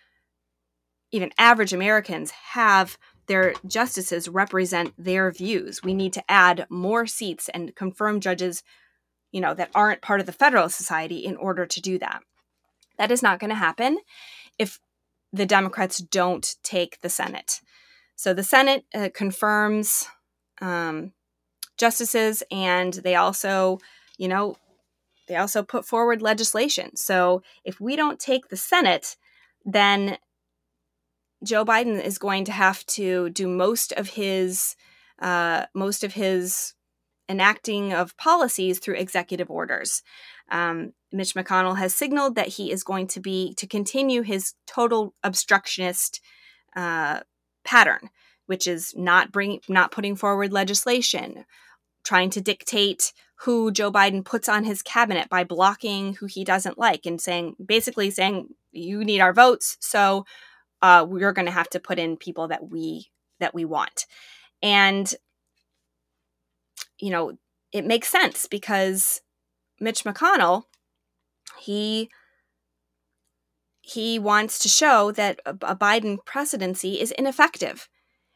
[1.11, 5.83] even average Americans have their justices represent their views.
[5.83, 8.63] We need to add more seats and confirm judges,
[9.31, 12.21] you know, that aren't part of the Federalist Society in order to do that.
[12.97, 13.99] That is not going to happen
[14.57, 14.79] if
[15.37, 17.61] the Democrats don't take the Senate.
[18.15, 20.07] So the Senate uh, confirms
[20.59, 21.13] um,
[21.77, 23.79] justices, and they also,
[24.17, 24.57] you know,
[25.27, 26.95] they also put forward legislation.
[26.95, 29.17] So if we don't take the Senate,
[29.65, 30.17] then
[31.43, 34.75] Joe Biden is going to have to do most of his
[35.19, 36.73] uh, most of his
[37.29, 40.01] enacting of policies through executive orders.
[40.49, 45.13] Um, Mitch McConnell has signaled that he is going to be to continue his total
[45.23, 46.21] obstructionist
[46.75, 47.21] uh,
[47.63, 48.09] pattern,
[48.45, 51.45] which is not bring not putting forward legislation,
[52.03, 56.77] trying to dictate who Joe Biden puts on his cabinet by blocking who he doesn't
[56.77, 60.25] like and saying basically saying you need our votes, so
[60.81, 64.05] uh, we're going to have to put in people that we that we want,
[64.61, 65.13] and
[66.99, 67.37] you know
[67.71, 69.21] it makes sense because
[69.79, 70.63] Mitch McConnell
[71.59, 72.09] he
[73.81, 77.87] he wants to show that a, Biden presidency is ineffective.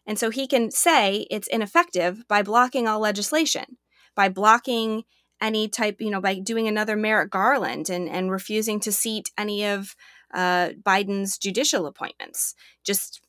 [0.07, 3.77] And so he can say it's ineffective by blocking all legislation,
[4.15, 5.03] by blocking
[5.41, 9.65] any type, you know, by doing another Merrick Garland and, and refusing to seat any
[9.65, 9.93] of
[10.33, 12.55] uh, Biden's judicial appointments.
[12.85, 13.19] Just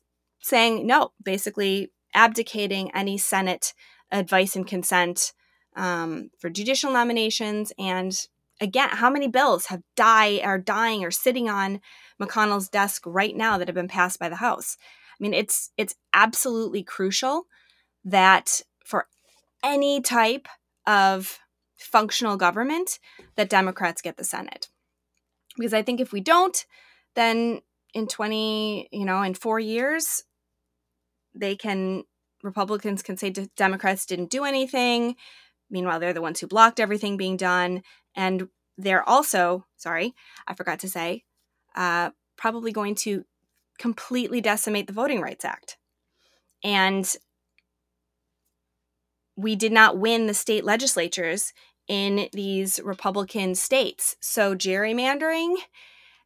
[0.41, 3.73] saying no, basically abdicating any Senate
[4.11, 5.33] advice and consent
[5.75, 8.27] um, for judicial nominations and
[8.61, 11.81] again, how many bills have die are dying or sitting on
[12.21, 14.77] McConnell's desk right now that have been passed by the House?
[15.19, 17.47] I mean, it's it's absolutely crucial
[18.05, 19.07] that for
[19.63, 20.47] any type
[20.87, 21.39] of
[21.77, 22.99] functional government
[23.35, 24.69] that Democrats get the Senate.
[25.57, 26.65] Because I think if we don't,
[27.15, 27.61] then
[27.93, 30.23] in 20, you know, in 4 years
[31.35, 32.03] they can
[32.43, 35.15] Republicans can say Democrats didn't do anything.
[35.73, 37.81] Meanwhile, they're the ones who blocked everything being done.
[38.15, 40.13] And they're also, sorry,
[40.47, 41.23] I forgot to say,
[41.75, 43.25] uh, probably going to
[43.79, 45.77] completely decimate the Voting Rights Act.
[46.63, 47.11] And
[49.35, 51.53] we did not win the state legislatures
[51.87, 54.15] in these Republican states.
[54.21, 55.55] So gerrymandering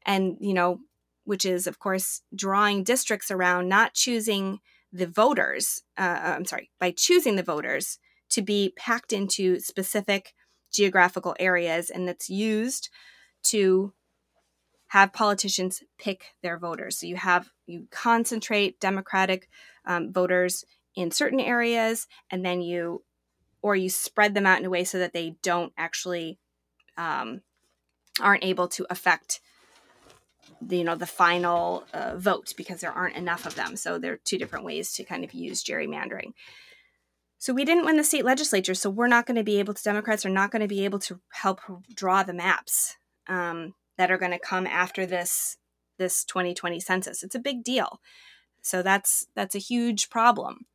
[0.05, 0.79] and, you know,
[1.23, 4.59] which is, of course, drawing districts around not choosing
[4.91, 7.97] the voters, uh, I'm sorry, by choosing the voters
[8.29, 10.33] to be packed into specific
[10.71, 12.89] geographical areas, and that's used
[13.43, 13.93] to
[14.87, 16.97] have politicians pick their voters.
[16.97, 19.49] So you have you concentrate Democratic
[19.85, 23.03] um, voters in certain areas, and then you
[23.61, 26.39] or you spread them out in a way so that they don't actually
[26.97, 27.41] um,
[28.21, 29.41] aren't able to affect
[30.61, 33.75] the, you know the final uh, vote because there aren't enough of them.
[33.75, 36.33] So there are two different ways to kind of use gerrymandering.
[37.39, 39.83] So we didn't win the state legislature, so we're not going to be able to,
[39.83, 41.61] Democrats are not going to be able to help
[41.93, 42.97] draw the maps
[43.27, 45.57] um, that are going to come after this
[45.97, 47.23] this 2020 census.
[47.23, 47.99] It's a big deal.
[48.61, 50.65] So that's that's a huge problem.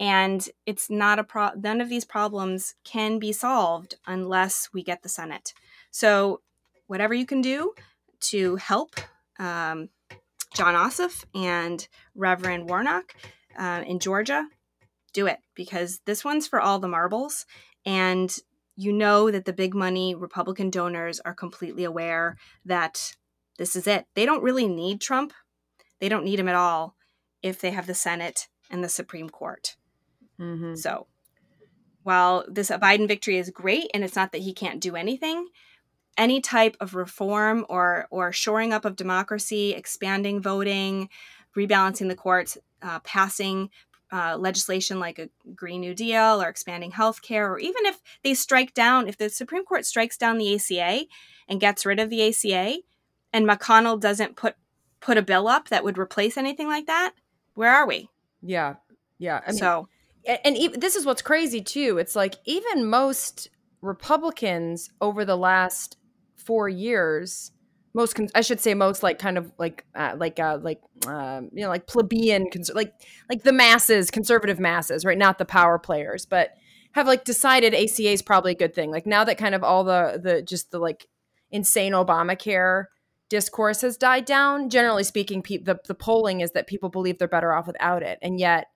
[0.00, 5.02] And it's not a pro none of these problems can be solved unless we get
[5.02, 5.52] the Senate.
[5.90, 6.40] So
[6.86, 7.74] whatever you can do
[8.20, 8.96] to help
[9.38, 9.90] um,
[10.54, 13.14] Jon Ossoff and Reverend Warnock
[13.58, 14.48] uh, in Georgia,
[15.14, 17.46] do it because this one's for all the marbles.
[17.86, 18.36] And
[18.76, 23.14] you know that the big money Republican donors are completely aware that
[23.56, 24.06] this is it.
[24.14, 25.32] They don't really need Trump.
[26.00, 26.96] They don't need him at all
[27.42, 29.76] if they have the Senate and the Supreme Court.
[30.40, 30.74] Mm-hmm.
[30.74, 31.06] So
[32.02, 35.46] while this Biden victory is great, and it's not that he can't do anything,
[36.18, 41.08] any type of reform or or shoring up of democracy, expanding voting,
[41.56, 43.70] rebalancing the courts, uh, passing
[44.14, 48.32] uh, legislation like a Green New Deal or expanding health care, or even if they
[48.32, 51.06] strike down, if the Supreme Court strikes down the ACA
[51.48, 52.78] and gets rid of the ACA,
[53.32, 54.54] and McConnell doesn't put
[55.00, 57.12] put a bill up that would replace anything like that,
[57.54, 58.08] where are we?
[58.40, 58.76] Yeah,
[59.18, 59.40] yeah.
[59.44, 59.88] I mean, so,
[60.44, 61.98] and even, this is what's crazy too.
[61.98, 63.50] It's like even most
[63.82, 65.98] Republicans over the last
[66.36, 67.50] four years
[67.94, 71.48] most con- I should say most like kind of like uh, like uh, like um,
[71.52, 72.92] you know like plebeian cons- like
[73.30, 75.16] like the masses conservative masses right?
[75.16, 76.54] Not the power players but
[76.92, 78.90] have like decided ACA is probably a good thing.
[78.90, 81.06] Like now that kind of all the the just the like
[81.50, 82.86] insane Obamacare
[83.28, 87.28] discourse has died down generally speaking pe- the the polling is that people believe they're
[87.28, 88.18] better off without it.
[88.22, 88.66] And yet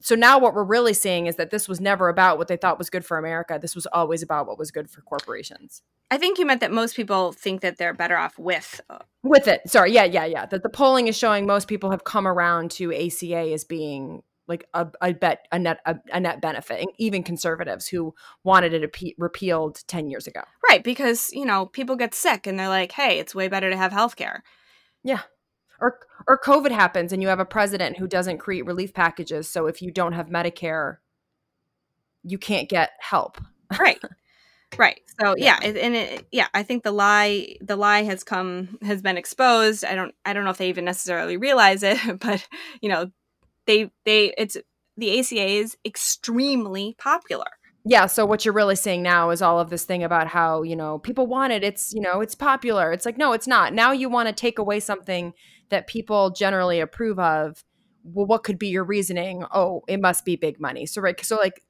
[0.00, 2.78] so now what we're really seeing is that this was never about what they thought
[2.78, 3.58] was good for America.
[3.60, 5.82] This was always about what was good for corporations.
[6.10, 9.48] I think you meant that most people think that they're better off with uh, with
[9.48, 9.62] it.
[9.68, 10.46] Sorry, yeah, yeah, yeah.
[10.46, 14.68] That the polling is showing most people have come around to ACA as being like
[14.74, 19.82] a, a bet a net a, a, net benefit, even conservatives who wanted it repealed
[19.88, 20.42] ten years ago.
[20.68, 23.76] Right, because you know people get sick and they're like, "Hey, it's way better to
[23.76, 24.44] have health care."
[25.02, 25.22] Yeah,
[25.80, 29.66] or or covid happens and you have a president who doesn't create relief packages so
[29.66, 30.98] if you don't have medicare
[32.26, 33.40] you can't get help.
[33.78, 34.02] Right.
[34.76, 35.00] Right.
[35.20, 39.00] So yeah, yeah and it, yeah i think the lie the lie has come has
[39.00, 39.84] been exposed.
[39.84, 42.46] I don't i don't know if they even necessarily realize it but
[42.82, 43.12] you know
[43.66, 44.56] they they it's
[44.96, 47.46] the aca is extremely popular.
[47.84, 50.74] Yeah so what you're really seeing now is all of this thing about how you
[50.74, 51.62] know people want it.
[51.62, 52.92] It's you know it's popular.
[52.92, 53.72] It's like no it's not.
[53.72, 55.32] Now you want to take away something
[55.70, 57.64] that people generally approve of
[58.04, 59.44] well what could be your reasoning?
[59.52, 60.86] Oh it must be big money.
[60.86, 61.62] So right so like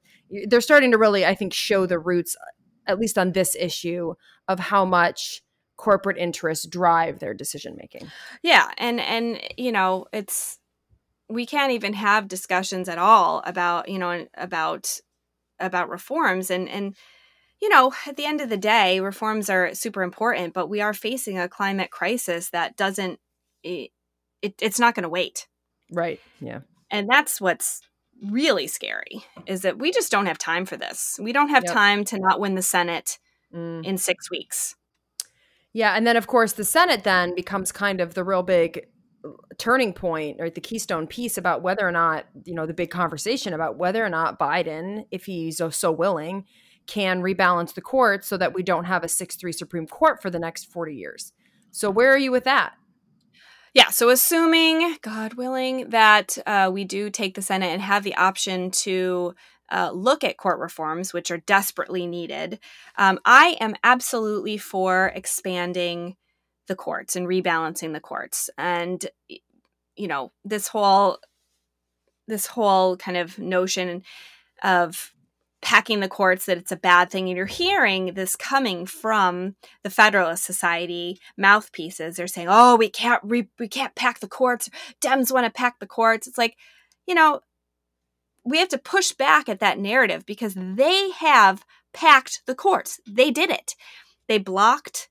[0.47, 4.13] they're starting to really i think show the roots uh, at least on this issue
[4.49, 5.41] of how much
[5.77, 8.05] corporate interests drive their decision making
[8.43, 10.59] yeah and and you know it's
[11.29, 14.99] we can't even have discussions at all about you know about
[15.59, 16.49] about reforms.
[16.49, 16.95] And and
[17.61, 20.93] you know at the end of the day reforms are super important but we are
[20.93, 23.19] facing a climate crisis that doesn't
[23.67, 23.91] it,
[24.41, 25.47] it it's not going to wait.
[25.91, 26.19] Right.
[26.39, 26.61] Yeah.
[26.89, 27.81] And that's what's
[28.31, 31.19] really scary is that we just don't have time for this.
[31.21, 31.73] We don't have yep.
[31.73, 33.19] time to not win the Senate
[33.53, 33.85] mm.
[33.85, 34.75] in 6 weeks.
[35.73, 38.87] Yeah, and then of course the Senate then becomes kind of the real big
[39.23, 42.89] uh, turning point or the keystone piece about whether or not, you know, the big
[42.89, 46.45] conversation about whether or not Biden, if he's so willing,
[46.87, 50.39] can rebalance the court so that we don't have a 6-3 Supreme Court for the
[50.39, 51.33] next 40 years.
[51.71, 52.73] So where are you with that?
[53.77, 58.15] Yeah, so assuming, God willing, that uh, we do take the Senate and have the
[58.15, 59.35] option to
[59.71, 62.57] uh, look at court reforms, which are desperately needed,
[62.97, 66.15] um, I am absolutely for expanding
[66.65, 68.49] the courts and rebalancing the courts.
[68.57, 69.05] And,
[69.95, 71.19] you know, this whole
[72.27, 74.01] this whole kind of notion
[74.63, 75.13] of
[75.67, 79.53] packing the courts that it's a bad thing and you're hearing this coming from
[79.83, 82.15] the federalist society mouthpieces.
[82.15, 84.69] They're saying oh we can't re- we can't pack the courts.
[85.01, 86.25] Dems want to pack the courts.
[86.25, 86.55] It's like
[87.05, 87.41] you know
[88.45, 90.75] we have to push back at that narrative because mm-hmm.
[90.75, 93.01] they have packed the courts.
[93.05, 93.75] They did it.
[94.29, 95.09] They blocked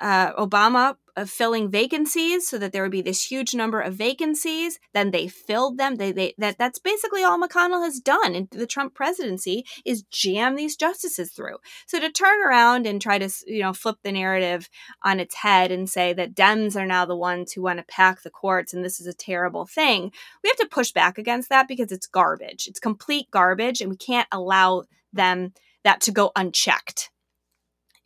[0.00, 4.78] uh, obama of filling vacancies so that there would be this huge number of vacancies.
[4.94, 5.96] Then they filled them.
[5.96, 8.34] They, they that that's basically all mcconnell has done.
[8.34, 11.56] In the trump presidency is jam these justices through.
[11.86, 14.68] So to turn around and try to you know flip the narrative
[15.04, 18.22] on its head and say that dems are now the ones who want to pack
[18.22, 20.12] the courts and this is a terrible thing
[20.42, 22.66] we have to push back against that because it's garbage.
[22.66, 25.52] It's complete garbage and we can't allow them
[25.84, 27.10] that to go unchecked.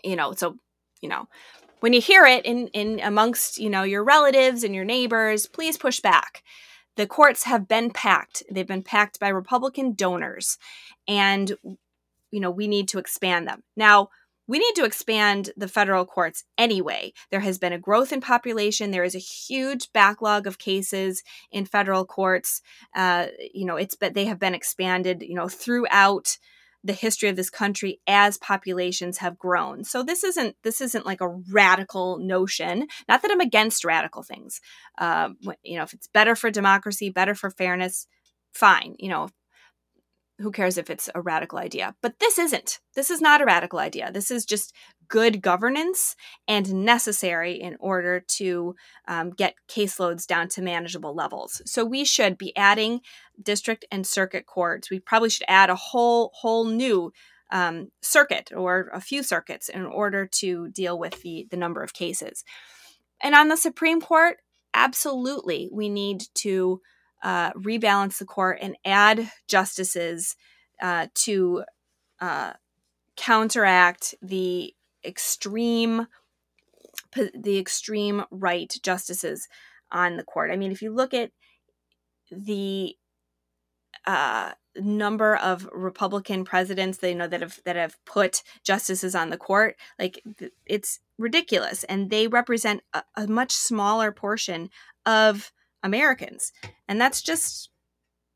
[0.02, 0.56] You know so
[1.00, 1.28] you know
[1.84, 5.76] when you hear it in, in amongst you know your relatives and your neighbors please
[5.76, 6.42] push back
[6.96, 10.56] the courts have been packed they've been packed by republican donors
[11.06, 11.52] and
[12.30, 14.08] you know we need to expand them now
[14.46, 17.14] we need to expand the federal courts anyway.
[17.30, 18.90] There has been a growth in population.
[18.90, 22.60] There is a huge backlog of cases in federal courts.
[22.94, 25.22] Uh, you know, it's but they have been expanded.
[25.22, 26.36] You know, throughout
[26.84, 29.84] the history of this country as populations have grown.
[29.84, 32.86] So this isn't this isn't like a radical notion.
[33.08, 34.60] Not that I'm against radical things.
[34.98, 35.30] Uh,
[35.62, 38.06] you know, if it's better for democracy, better for fairness,
[38.52, 38.96] fine.
[38.98, 39.28] You know,
[40.38, 41.94] who cares if it's a radical idea?
[42.02, 42.80] But this isn't.
[42.94, 44.10] This is not a radical idea.
[44.12, 44.74] This is just
[45.08, 46.16] good governance
[46.48, 48.74] and necessary in order to
[49.06, 51.62] um, get caseloads down to manageable levels.
[51.66, 53.00] So we should be adding
[53.40, 54.90] district and circuit courts.
[54.90, 57.12] We probably should add a whole whole new
[57.52, 61.92] um, circuit or a few circuits in order to deal with the the number of
[61.92, 62.44] cases.
[63.20, 64.38] And on the Supreme Court,
[64.72, 66.80] absolutely, we need to
[67.24, 70.36] uh, rebalance the court and add justices
[70.80, 71.64] uh, to
[72.20, 72.52] uh,
[73.16, 76.06] counteract the extreme
[77.32, 79.48] the extreme right justices
[79.90, 80.50] on the court.
[80.50, 81.30] I mean, if you look at
[82.30, 82.96] the
[84.04, 89.30] uh, number of Republican presidents that you know that have that have put justices on
[89.30, 90.22] the court, like
[90.66, 94.68] it's ridiculous, and they represent a, a much smaller portion
[95.06, 95.52] of
[95.84, 96.52] Americans.
[96.88, 97.70] And that's just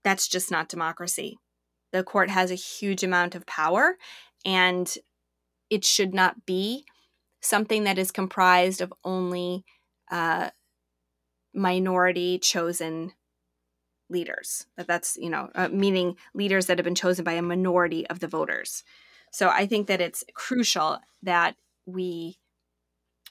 [0.04, 1.38] that's just not democracy.
[1.90, 3.96] The court has a huge amount of power
[4.44, 4.96] and
[5.70, 6.84] it should not be
[7.40, 9.64] something that is comprised of only
[10.10, 10.50] uh,
[11.54, 13.12] minority chosen
[14.10, 18.06] leaders that that's you know uh, meaning leaders that have been chosen by a minority
[18.06, 18.82] of the voters
[19.30, 22.38] so i think that it's crucial that we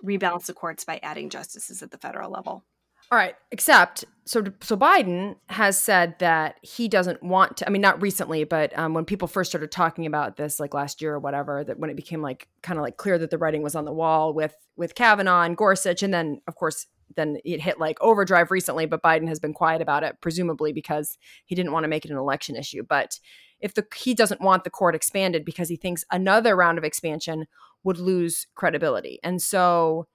[0.05, 2.63] rebalance the courts by adding justices at the federal level
[3.11, 7.67] all right, except so so Biden has said that he doesn't want to.
[7.67, 11.01] I mean, not recently, but um, when people first started talking about this, like last
[11.01, 13.63] year or whatever, that when it became like kind of like clear that the writing
[13.63, 16.85] was on the wall with with Kavanaugh and Gorsuch, and then of course
[17.15, 18.85] then it hit like overdrive recently.
[18.85, 22.11] But Biden has been quiet about it, presumably because he didn't want to make it
[22.11, 22.83] an election issue.
[22.83, 23.19] But
[23.61, 27.45] if the he doesn't want the court expanded because he thinks another round of expansion
[27.85, 30.07] would lose credibility, and so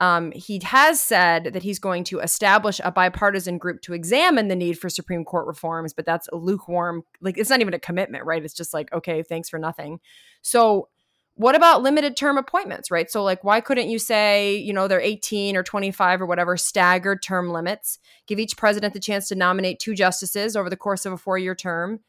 [0.00, 4.54] um, he has said that he's going to establish a bipartisan group to examine the
[4.54, 8.24] need for Supreme Court reforms, but that's a lukewarm, like, it's not even a commitment,
[8.24, 8.44] right?
[8.44, 9.98] It's just like, okay, thanks for nothing.
[10.42, 10.88] So,
[11.34, 13.08] what about limited term appointments, right?
[13.10, 17.22] So, like, why couldn't you say, you know, they're 18 or 25 or whatever, staggered
[17.22, 21.12] term limits, give each president the chance to nominate two justices over the course of
[21.12, 22.00] a four year term,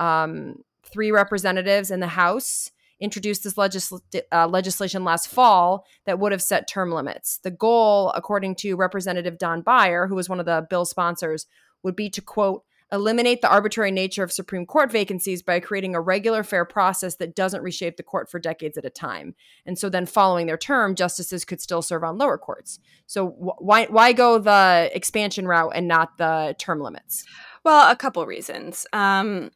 [0.00, 2.70] um, three representatives in the House?
[3.02, 4.00] Introduced this legisl-
[4.30, 7.38] uh, legislation last fall that would have set term limits.
[7.42, 11.46] The goal, according to Representative Don Beyer, who was one of the bill sponsors,
[11.82, 16.00] would be to quote, eliminate the arbitrary nature of Supreme Court vacancies by creating a
[16.00, 19.34] regular, fair process that doesn't reshape the court for decades at a time.
[19.64, 22.78] And so then, following their term, justices could still serve on lower courts.
[23.06, 27.24] So wh- why why go the expansion route and not the term limits?
[27.64, 28.86] Well, a couple reasons.
[28.92, 29.50] Um,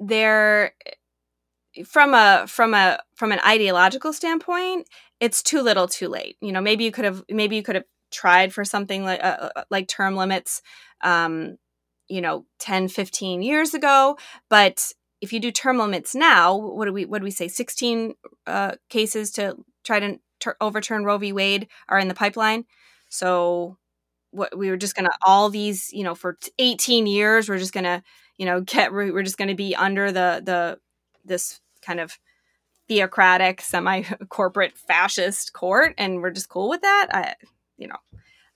[0.00, 0.72] there
[1.84, 4.88] from a from a from an ideological standpoint
[5.20, 6.36] it's too little too late.
[6.40, 9.50] You know maybe you could have maybe you could have tried for something like uh,
[9.56, 10.62] uh like term limits
[11.02, 11.56] um
[12.08, 14.16] you know 10 15 years ago.
[14.48, 17.48] But if you do term limits now what do we what do we say?
[17.48, 18.14] 16
[18.46, 21.32] uh, cases to try to ter- overturn roe v.
[21.32, 22.64] Wade are in the pipeline.
[23.08, 23.78] So
[24.30, 28.02] what we were just gonna all these you know for 18 years we're just gonna
[28.36, 30.78] you know get we're just gonna be under the the
[31.24, 32.18] this kind of
[32.88, 37.08] theocratic, semi corporate fascist court, and we're just cool with that.
[37.12, 37.34] I,
[37.76, 37.96] you know,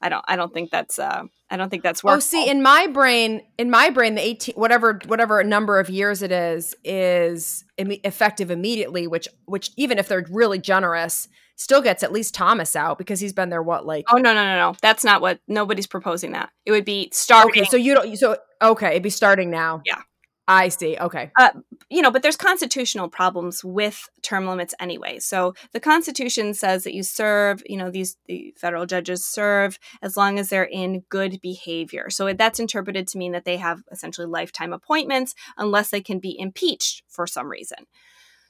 [0.00, 2.16] I don't, I don't think that's, uh, I don't think that's worth.
[2.16, 6.22] Oh, see, in my brain, in my brain, the eighteen, whatever, whatever number of years
[6.22, 9.06] it is, is Im- effective immediately.
[9.06, 11.26] Which, which even if they're really generous,
[11.56, 13.62] still gets at least Thomas out because he's been there.
[13.62, 14.04] What, like?
[14.12, 14.76] Oh no, no, no, no.
[14.82, 15.40] That's not what.
[15.48, 16.50] Nobody's proposing that.
[16.66, 17.62] It would be starting.
[17.62, 18.14] Okay, so you don't.
[18.18, 19.80] So okay, it'd be starting now.
[19.86, 20.02] Yeah.
[20.50, 20.96] I see.
[20.98, 21.30] Okay.
[21.38, 21.50] Uh,
[21.90, 25.18] you know, but there's constitutional problems with term limits anyway.
[25.18, 30.16] So the Constitution says that you serve, you know, these the federal judges serve as
[30.16, 32.08] long as they're in good behavior.
[32.08, 36.34] So that's interpreted to mean that they have essentially lifetime appointments unless they can be
[36.38, 37.84] impeached for some reason.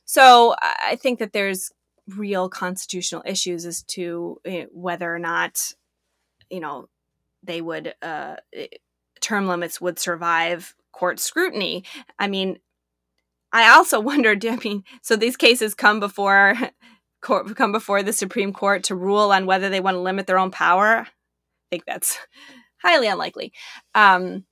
[0.05, 1.73] So I think that there's
[2.17, 5.73] real constitutional issues as to eh, whether or not,
[6.49, 6.89] you know,
[7.43, 8.69] they would uh, eh,
[9.21, 11.85] term limits would survive court scrutiny.
[12.19, 12.59] I mean,
[13.53, 16.55] I also wondered, I mean, so these cases come before
[17.23, 20.39] court come before the Supreme Court to rule on whether they want to limit their
[20.39, 21.01] own power.
[21.01, 21.07] I
[21.71, 22.19] think that's
[22.83, 23.53] highly unlikely.
[23.95, 24.45] Um,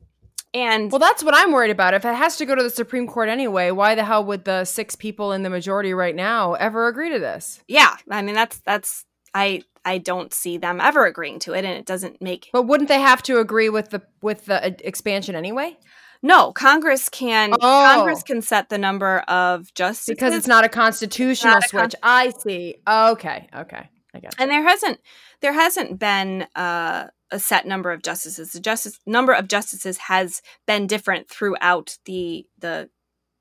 [0.54, 1.94] And well, that's what I'm worried about.
[1.94, 4.64] If it has to go to the Supreme Court anyway, why the hell would the
[4.64, 7.60] six people in the majority right now ever agree to this?
[7.68, 9.04] Yeah, I mean that's that's
[9.36, 12.48] I I don't see them ever agreeing to it, and it doesn't make.
[12.52, 15.76] But wouldn't they have to agree with the with the uh, expansion anyway?
[16.22, 17.58] No, Congress can oh.
[17.60, 21.94] Congress can set the number of justices because it's not a constitutional not a switch.
[22.02, 22.76] Con- I see.
[22.88, 24.32] Okay, okay, I guess.
[24.38, 25.00] And there hasn't
[25.42, 28.52] there hasn't been uh, a set number of justices.
[28.52, 32.88] The justice number of justices has been different throughout the the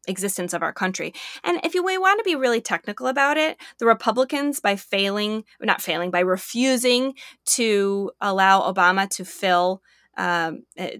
[0.07, 1.13] existence of our country.
[1.43, 5.81] And if you want to be really technical about it, the Republicans by failing, not
[5.81, 7.13] failing, by refusing
[7.45, 9.81] to allow Obama to fill
[10.17, 10.97] um, eh,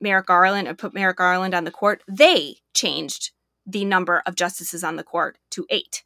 [0.00, 3.30] Merrick Garland or put Merrick Garland on the court, they changed
[3.64, 6.02] the number of justices on the court to eight.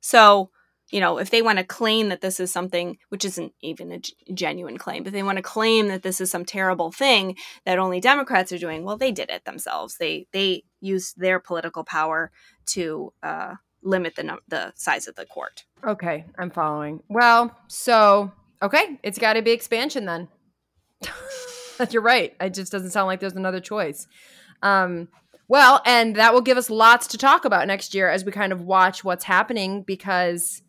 [0.00, 0.50] So
[0.90, 3.98] you know, if they want to claim that this is something which isn't even a
[3.98, 7.78] g- genuine claim, but they want to claim that this is some terrible thing that
[7.78, 9.96] only Democrats are doing, well, they did it themselves.
[9.98, 12.30] They they used their political power
[12.66, 15.64] to uh, limit the num- the size of the court.
[15.84, 17.02] Okay, I'm following.
[17.08, 18.32] Well, so
[18.62, 20.28] okay, it's got to be expansion then.
[21.90, 22.34] You're right.
[22.40, 24.06] It just doesn't sound like there's another choice.
[24.62, 25.08] Um,
[25.48, 28.52] well, and that will give us lots to talk about next year as we kind
[28.52, 30.62] of watch what's happening because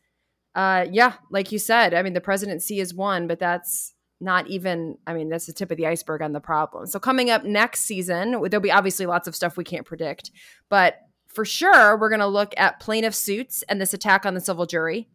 [0.57, 4.97] uh, yeah, like you said, I mean, the presidency is one, but that's not even,
[5.05, 6.87] I mean, that's the tip of the iceberg on the problem.
[6.87, 10.31] So, coming up next season, there'll be obviously lots of stuff we can't predict,
[10.67, 10.97] but
[11.27, 14.65] for sure, we're going to look at plaintiff suits and this attack on the civil
[14.65, 15.07] jury,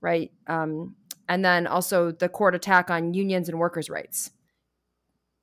[0.00, 0.32] right?
[0.48, 0.96] Um,
[1.28, 4.32] and then also the court attack on unions and workers' rights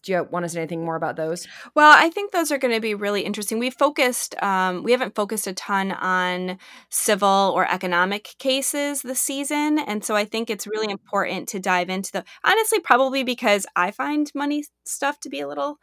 [0.08, 1.46] do you want to say anything more about those?
[1.76, 3.60] Well, I think those are going to be really interesting.
[3.60, 6.58] We focused, um, we haven't focused a ton on
[6.90, 11.90] civil or economic cases this season, and so I think it's really important to dive
[11.90, 12.24] into the.
[12.46, 15.78] Honestly, probably because I find money stuff to be a little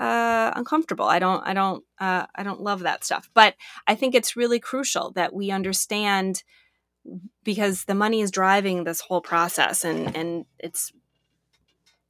[0.00, 1.04] uh, uncomfortable.
[1.04, 3.30] I don't, I don't, uh, I don't love that stuff.
[3.34, 3.54] But
[3.86, 6.42] I think it's really crucial that we understand
[7.44, 10.90] because the money is driving this whole process, and and it's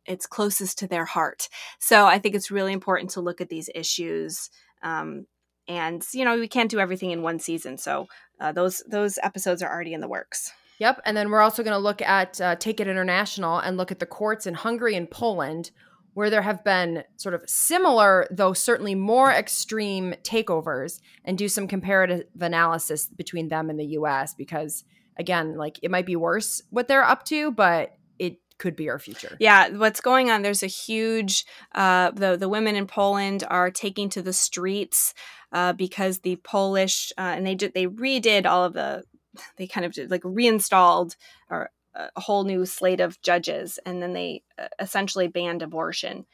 [0.07, 1.49] it's closest to their heart.
[1.79, 4.51] So I think it's really important to look at these issues.
[4.83, 5.27] Um,
[5.69, 8.07] and you know we can't do everything in one season, so
[8.41, 10.53] uh, those those episodes are already in the works.
[10.79, 13.93] Yep, and then we're also going to look at uh, Take It International and look
[13.93, 15.71] at the courts in Hungary and Poland,
[16.15, 21.69] where there have been sort of similar, though certainly more extreme takeovers, and do some
[21.69, 24.35] comparative analysis between them and the U.S.
[24.35, 24.85] Because
[25.17, 27.97] again, like it might be worse what they're up to, but
[28.59, 29.37] could be our future.
[29.41, 30.43] Yeah, what's going on?
[30.43, 31.45] There's a huge.
[31.75, 35.15] Uh, the the women in Poland are taking to the streets
[35.53, 39.05] uh, because the Polish uh, and they did they redid all of the.
[39.57, 41.17] They kind of did, like reinstalled
[41.51, 46.27] or a whole new slate of judges, and then they uh, essentially banned abortion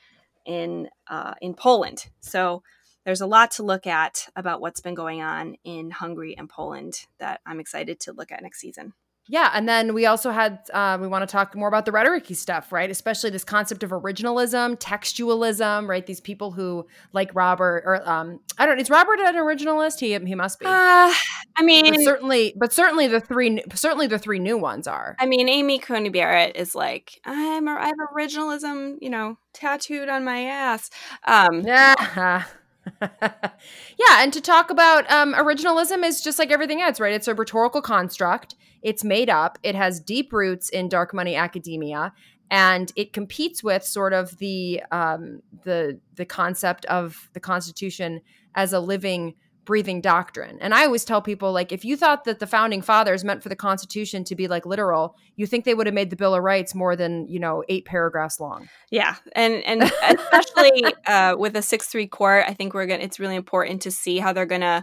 [0.47, 2.07] in uh, in Poland.
[2.21, 2.63] So
[3.05, 7.07] there's a lot to look at about what's been going on in Hungary and Poland
[7.19, 8.93] that I'm excited to look at next season.
[9.31, 12.35] Yeah, and then we also had uh, we want to talk more about the rhetoricy
[12.35, 12.91] stuff, right?
[12.91, 16.05] Especially this concept of originalism, textualism, right?
[16.05, 18.81] These people who like Robert or um, I don't.
[18.81, 20.01] Is Robert an originalist?
[20.01, 20.67] He he must be.
[20.67, 25.15] Uh, I mean, but certainly, but certainly the three certainly the three new ones are.
[25.21, 30.25] I mean, Amy Coney Barrett is like I'm I have originalism, you know, tattooed on
[30.25, 30.91] my ass.
[31.25, 32.47] Um, yeah.
[33.03, 37.13] yeah, and to talk about um, originalism is just like everything else, right?
[37.13, 38.55] It's a rhetorical construct.
[38.83, 39.59] It's made up.
[39.63, 42.13] It has deep roots in dark money academia,
[42.51, 48.21] and it competes with sort of the um, the the concept of the Constitution
[48.55, 49.35] as a living
[49.71, 50.59] breathing doctrine.
[50.61, 53.49] And I always tell people like if you thought that the founding fathers meant for
[53.49, 56.43] the constitution to be like literal, you think they would have made the bill of
[56.43, 58.69] rights more than, you know, 8 paragraphs long.
[58.91, 59.15] Yeah.
[59.37, 63.37] And and especially uh with a 6-3 court, I think we're going to it's really
[63.37, 64.83] important to see how they're going to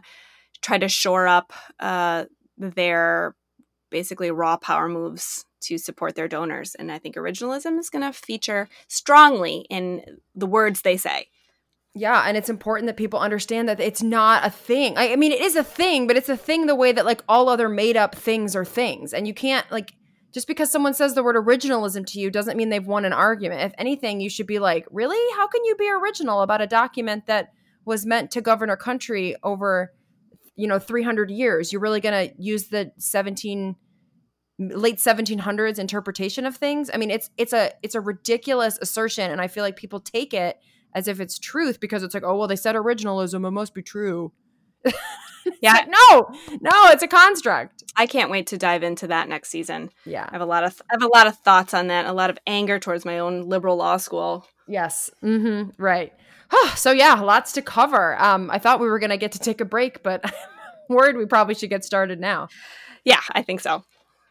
[0.61, 2.23] try to shore up uh
[2.57, 3.35] their
[3.89, 6.75] basically raw power moves to support their donors.
[6.75, 11.27] And I think originalism is going to feature strongly in the words they say.
[11.97, 14.97] Yeah, and it's important that people understand that it's not a thing.
[14.97, 17.23] I, I, mean, it is a thing, but it's a thing the way that like
[17.27, 19.13] all other made up things are things.
[19.13, 19.93] And you can't like
[20.33, 23.61] just because someone says the word originalism to you doesn't mean they've won an argument.
[23.61, 25.17] If anything, you should be like, "Really?
[25.35, 27.51] How can you be original about a document that
[27.85, 29.93] was meant to govern our country over
[30.57, 33.75] you know 300 years you're really going to use the 17
[34.59, 39.39] late 1700s interpretation of things i mean it's it's a it's a ridiculous assertion and
[39.39, 40.57] i feel like people take it
[40.97, 43.81] as if it's truth because it's like oh well they said originalism it must be
[43.81, 44.31] true
[45.61, 46.29] yeah like, no
[46.61, 50.31] no it's a construct i can't wait to dive into that next season yeah i
[50.31, 52.37] have a lot of i have a lot of thoughts on that a lot of
[52.45, 55.09] anger towards my own liberal law school Yes.
[55.23, 55.81] Mm-hmm.
[55.81, 56.13] Right.
[56.51, 58.21] Oh, so yeah, lots to cover.
[58.21, 61.25] Um, I thought we were gonna get to take a break, but I'm worried we
[61.25, 62.49] probably should get started now.
[63.03, 63.83] Yeah, I think so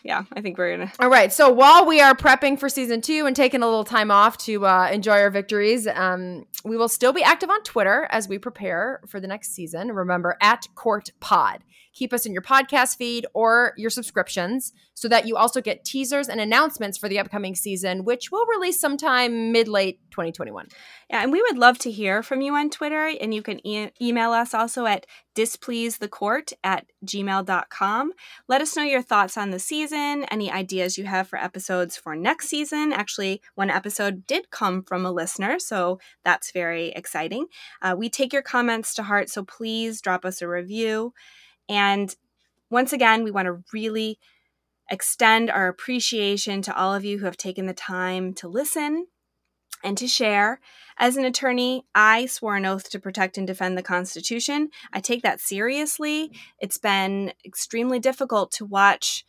[0.07, 0.93] yeah, I think we're gonna.
[1.01, 1.33] All right.
[1.33, 4.65] So while we are prepping for season two and taking a little time off to
[4.65, 9.01] uh, enjoy our victories, um, we will still be active on Twitter as we prepare
[9.07, 9.93] for the next season.
[9.93, 11.65] Remember at Court Pod.
[11.97, 16.29] Keep us in your podcast feed or your subscriptions so that you also get teasers
[16.29, 20.69] and announcements for the upcoming season, which will release sometime mid late 2021.
[21.09, 23.07] Yeah, and we would love to hear from you on Twitter.
[23.19, 28.13] And you can e- email us also at displeasethecourt at gmail.com.
[28.47, 32.15] Let us know your thoughts on the season, any ideas you have for episodes for
[32.15, 32.93] next season.
[32.93, 37.47] Actually, one episode did come from a listener, so that's very exciting.
[37.81, 41.15] Uh, we take your comments to heart, so please drop us a review.
[41.69, 42.15] And
[42.71, 44.19] once again, we want to really
[44.91, 49.07] extend our appreciation to all of you who have taken the time to listen
[49.83, 50.61] and to share.
[50.99, 54.71] As an attorney, I swore an oath to protect and defend the Constitution.
[54.93, 56.33] I take that seriously.
[56.59, 59.25] It's been extremely difficult to watch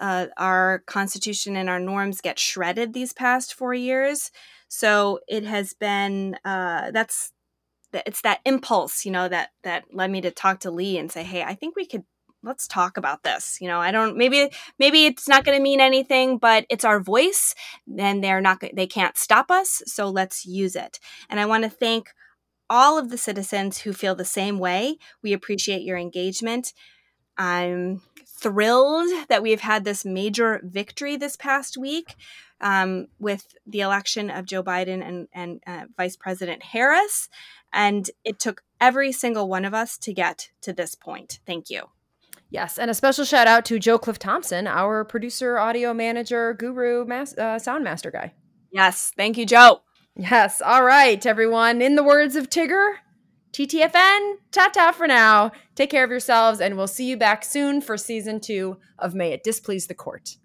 [0.00, 4.30] uh, our Constitution and our norms get shredded these past four years.
[4.68, 7.32] So it has been uh, that's
[7.92, 11.22] it's that impulse, you know, that that led me to talk to Lee and say,
[11.22, 12.04] "Hey, I think we could
[12.42, 15.80] let's talk about this." You know, I don't maybe maybe it's not going to mean
[15.80, 17.54] anything, but it's our voice,
[17.98, 20.98] and they're not they can't stop us, so let's use it.
[21.28, 22.10] And I want to thank
[22.68, 24.96] all of the citizens who feel the same way.
[25.22, 26.72] We appreciate your engagement.
[27.36, 32.14] I'm thrilled that we've had this major victory this past week
[32.60, 37.28] um, with the election of Joe Biden and, and uh, Vice President Harris.
[37.72, 41.40] And it took every single one of us to get to this point.
[41.46, 41.90] Thank you.
[42.50, 47.04] Yes, and a special shout out to Joe Cliff Thompson, our producer, audio manager, guru,
[47.04, 48.32] mas- uh, sound master guy.
[48.72, 49.82] Yes, thank you, Joe.
[50.16, 51.80] Yes, all right, everyone.
[51.80, 52.94] In the words of Tigger,
[53.52, 55.52] TTFN, ta ta for now.
[55.76, 59.32] Take care of yourselves, and we'll see you back soon for season two of May
[59.32, 60.36] It Displease the Court.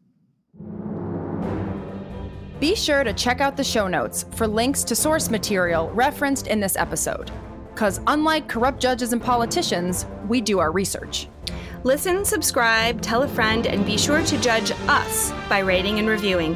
[2.59, 6.61] Be sure to check out the show notes for links to source material referenced in
[6.61, 7.29] this episode.
[7.73, 11.27] Because unlike corrupt judges and politicians, we do our research.
[11.83, 16.55] Listen, subscribe, tell a friend, and be sure to judge us by rating and reviewing.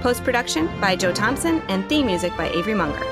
[0.00, 3.06] Post production by Joe Thompson and theme music by Avery Munger.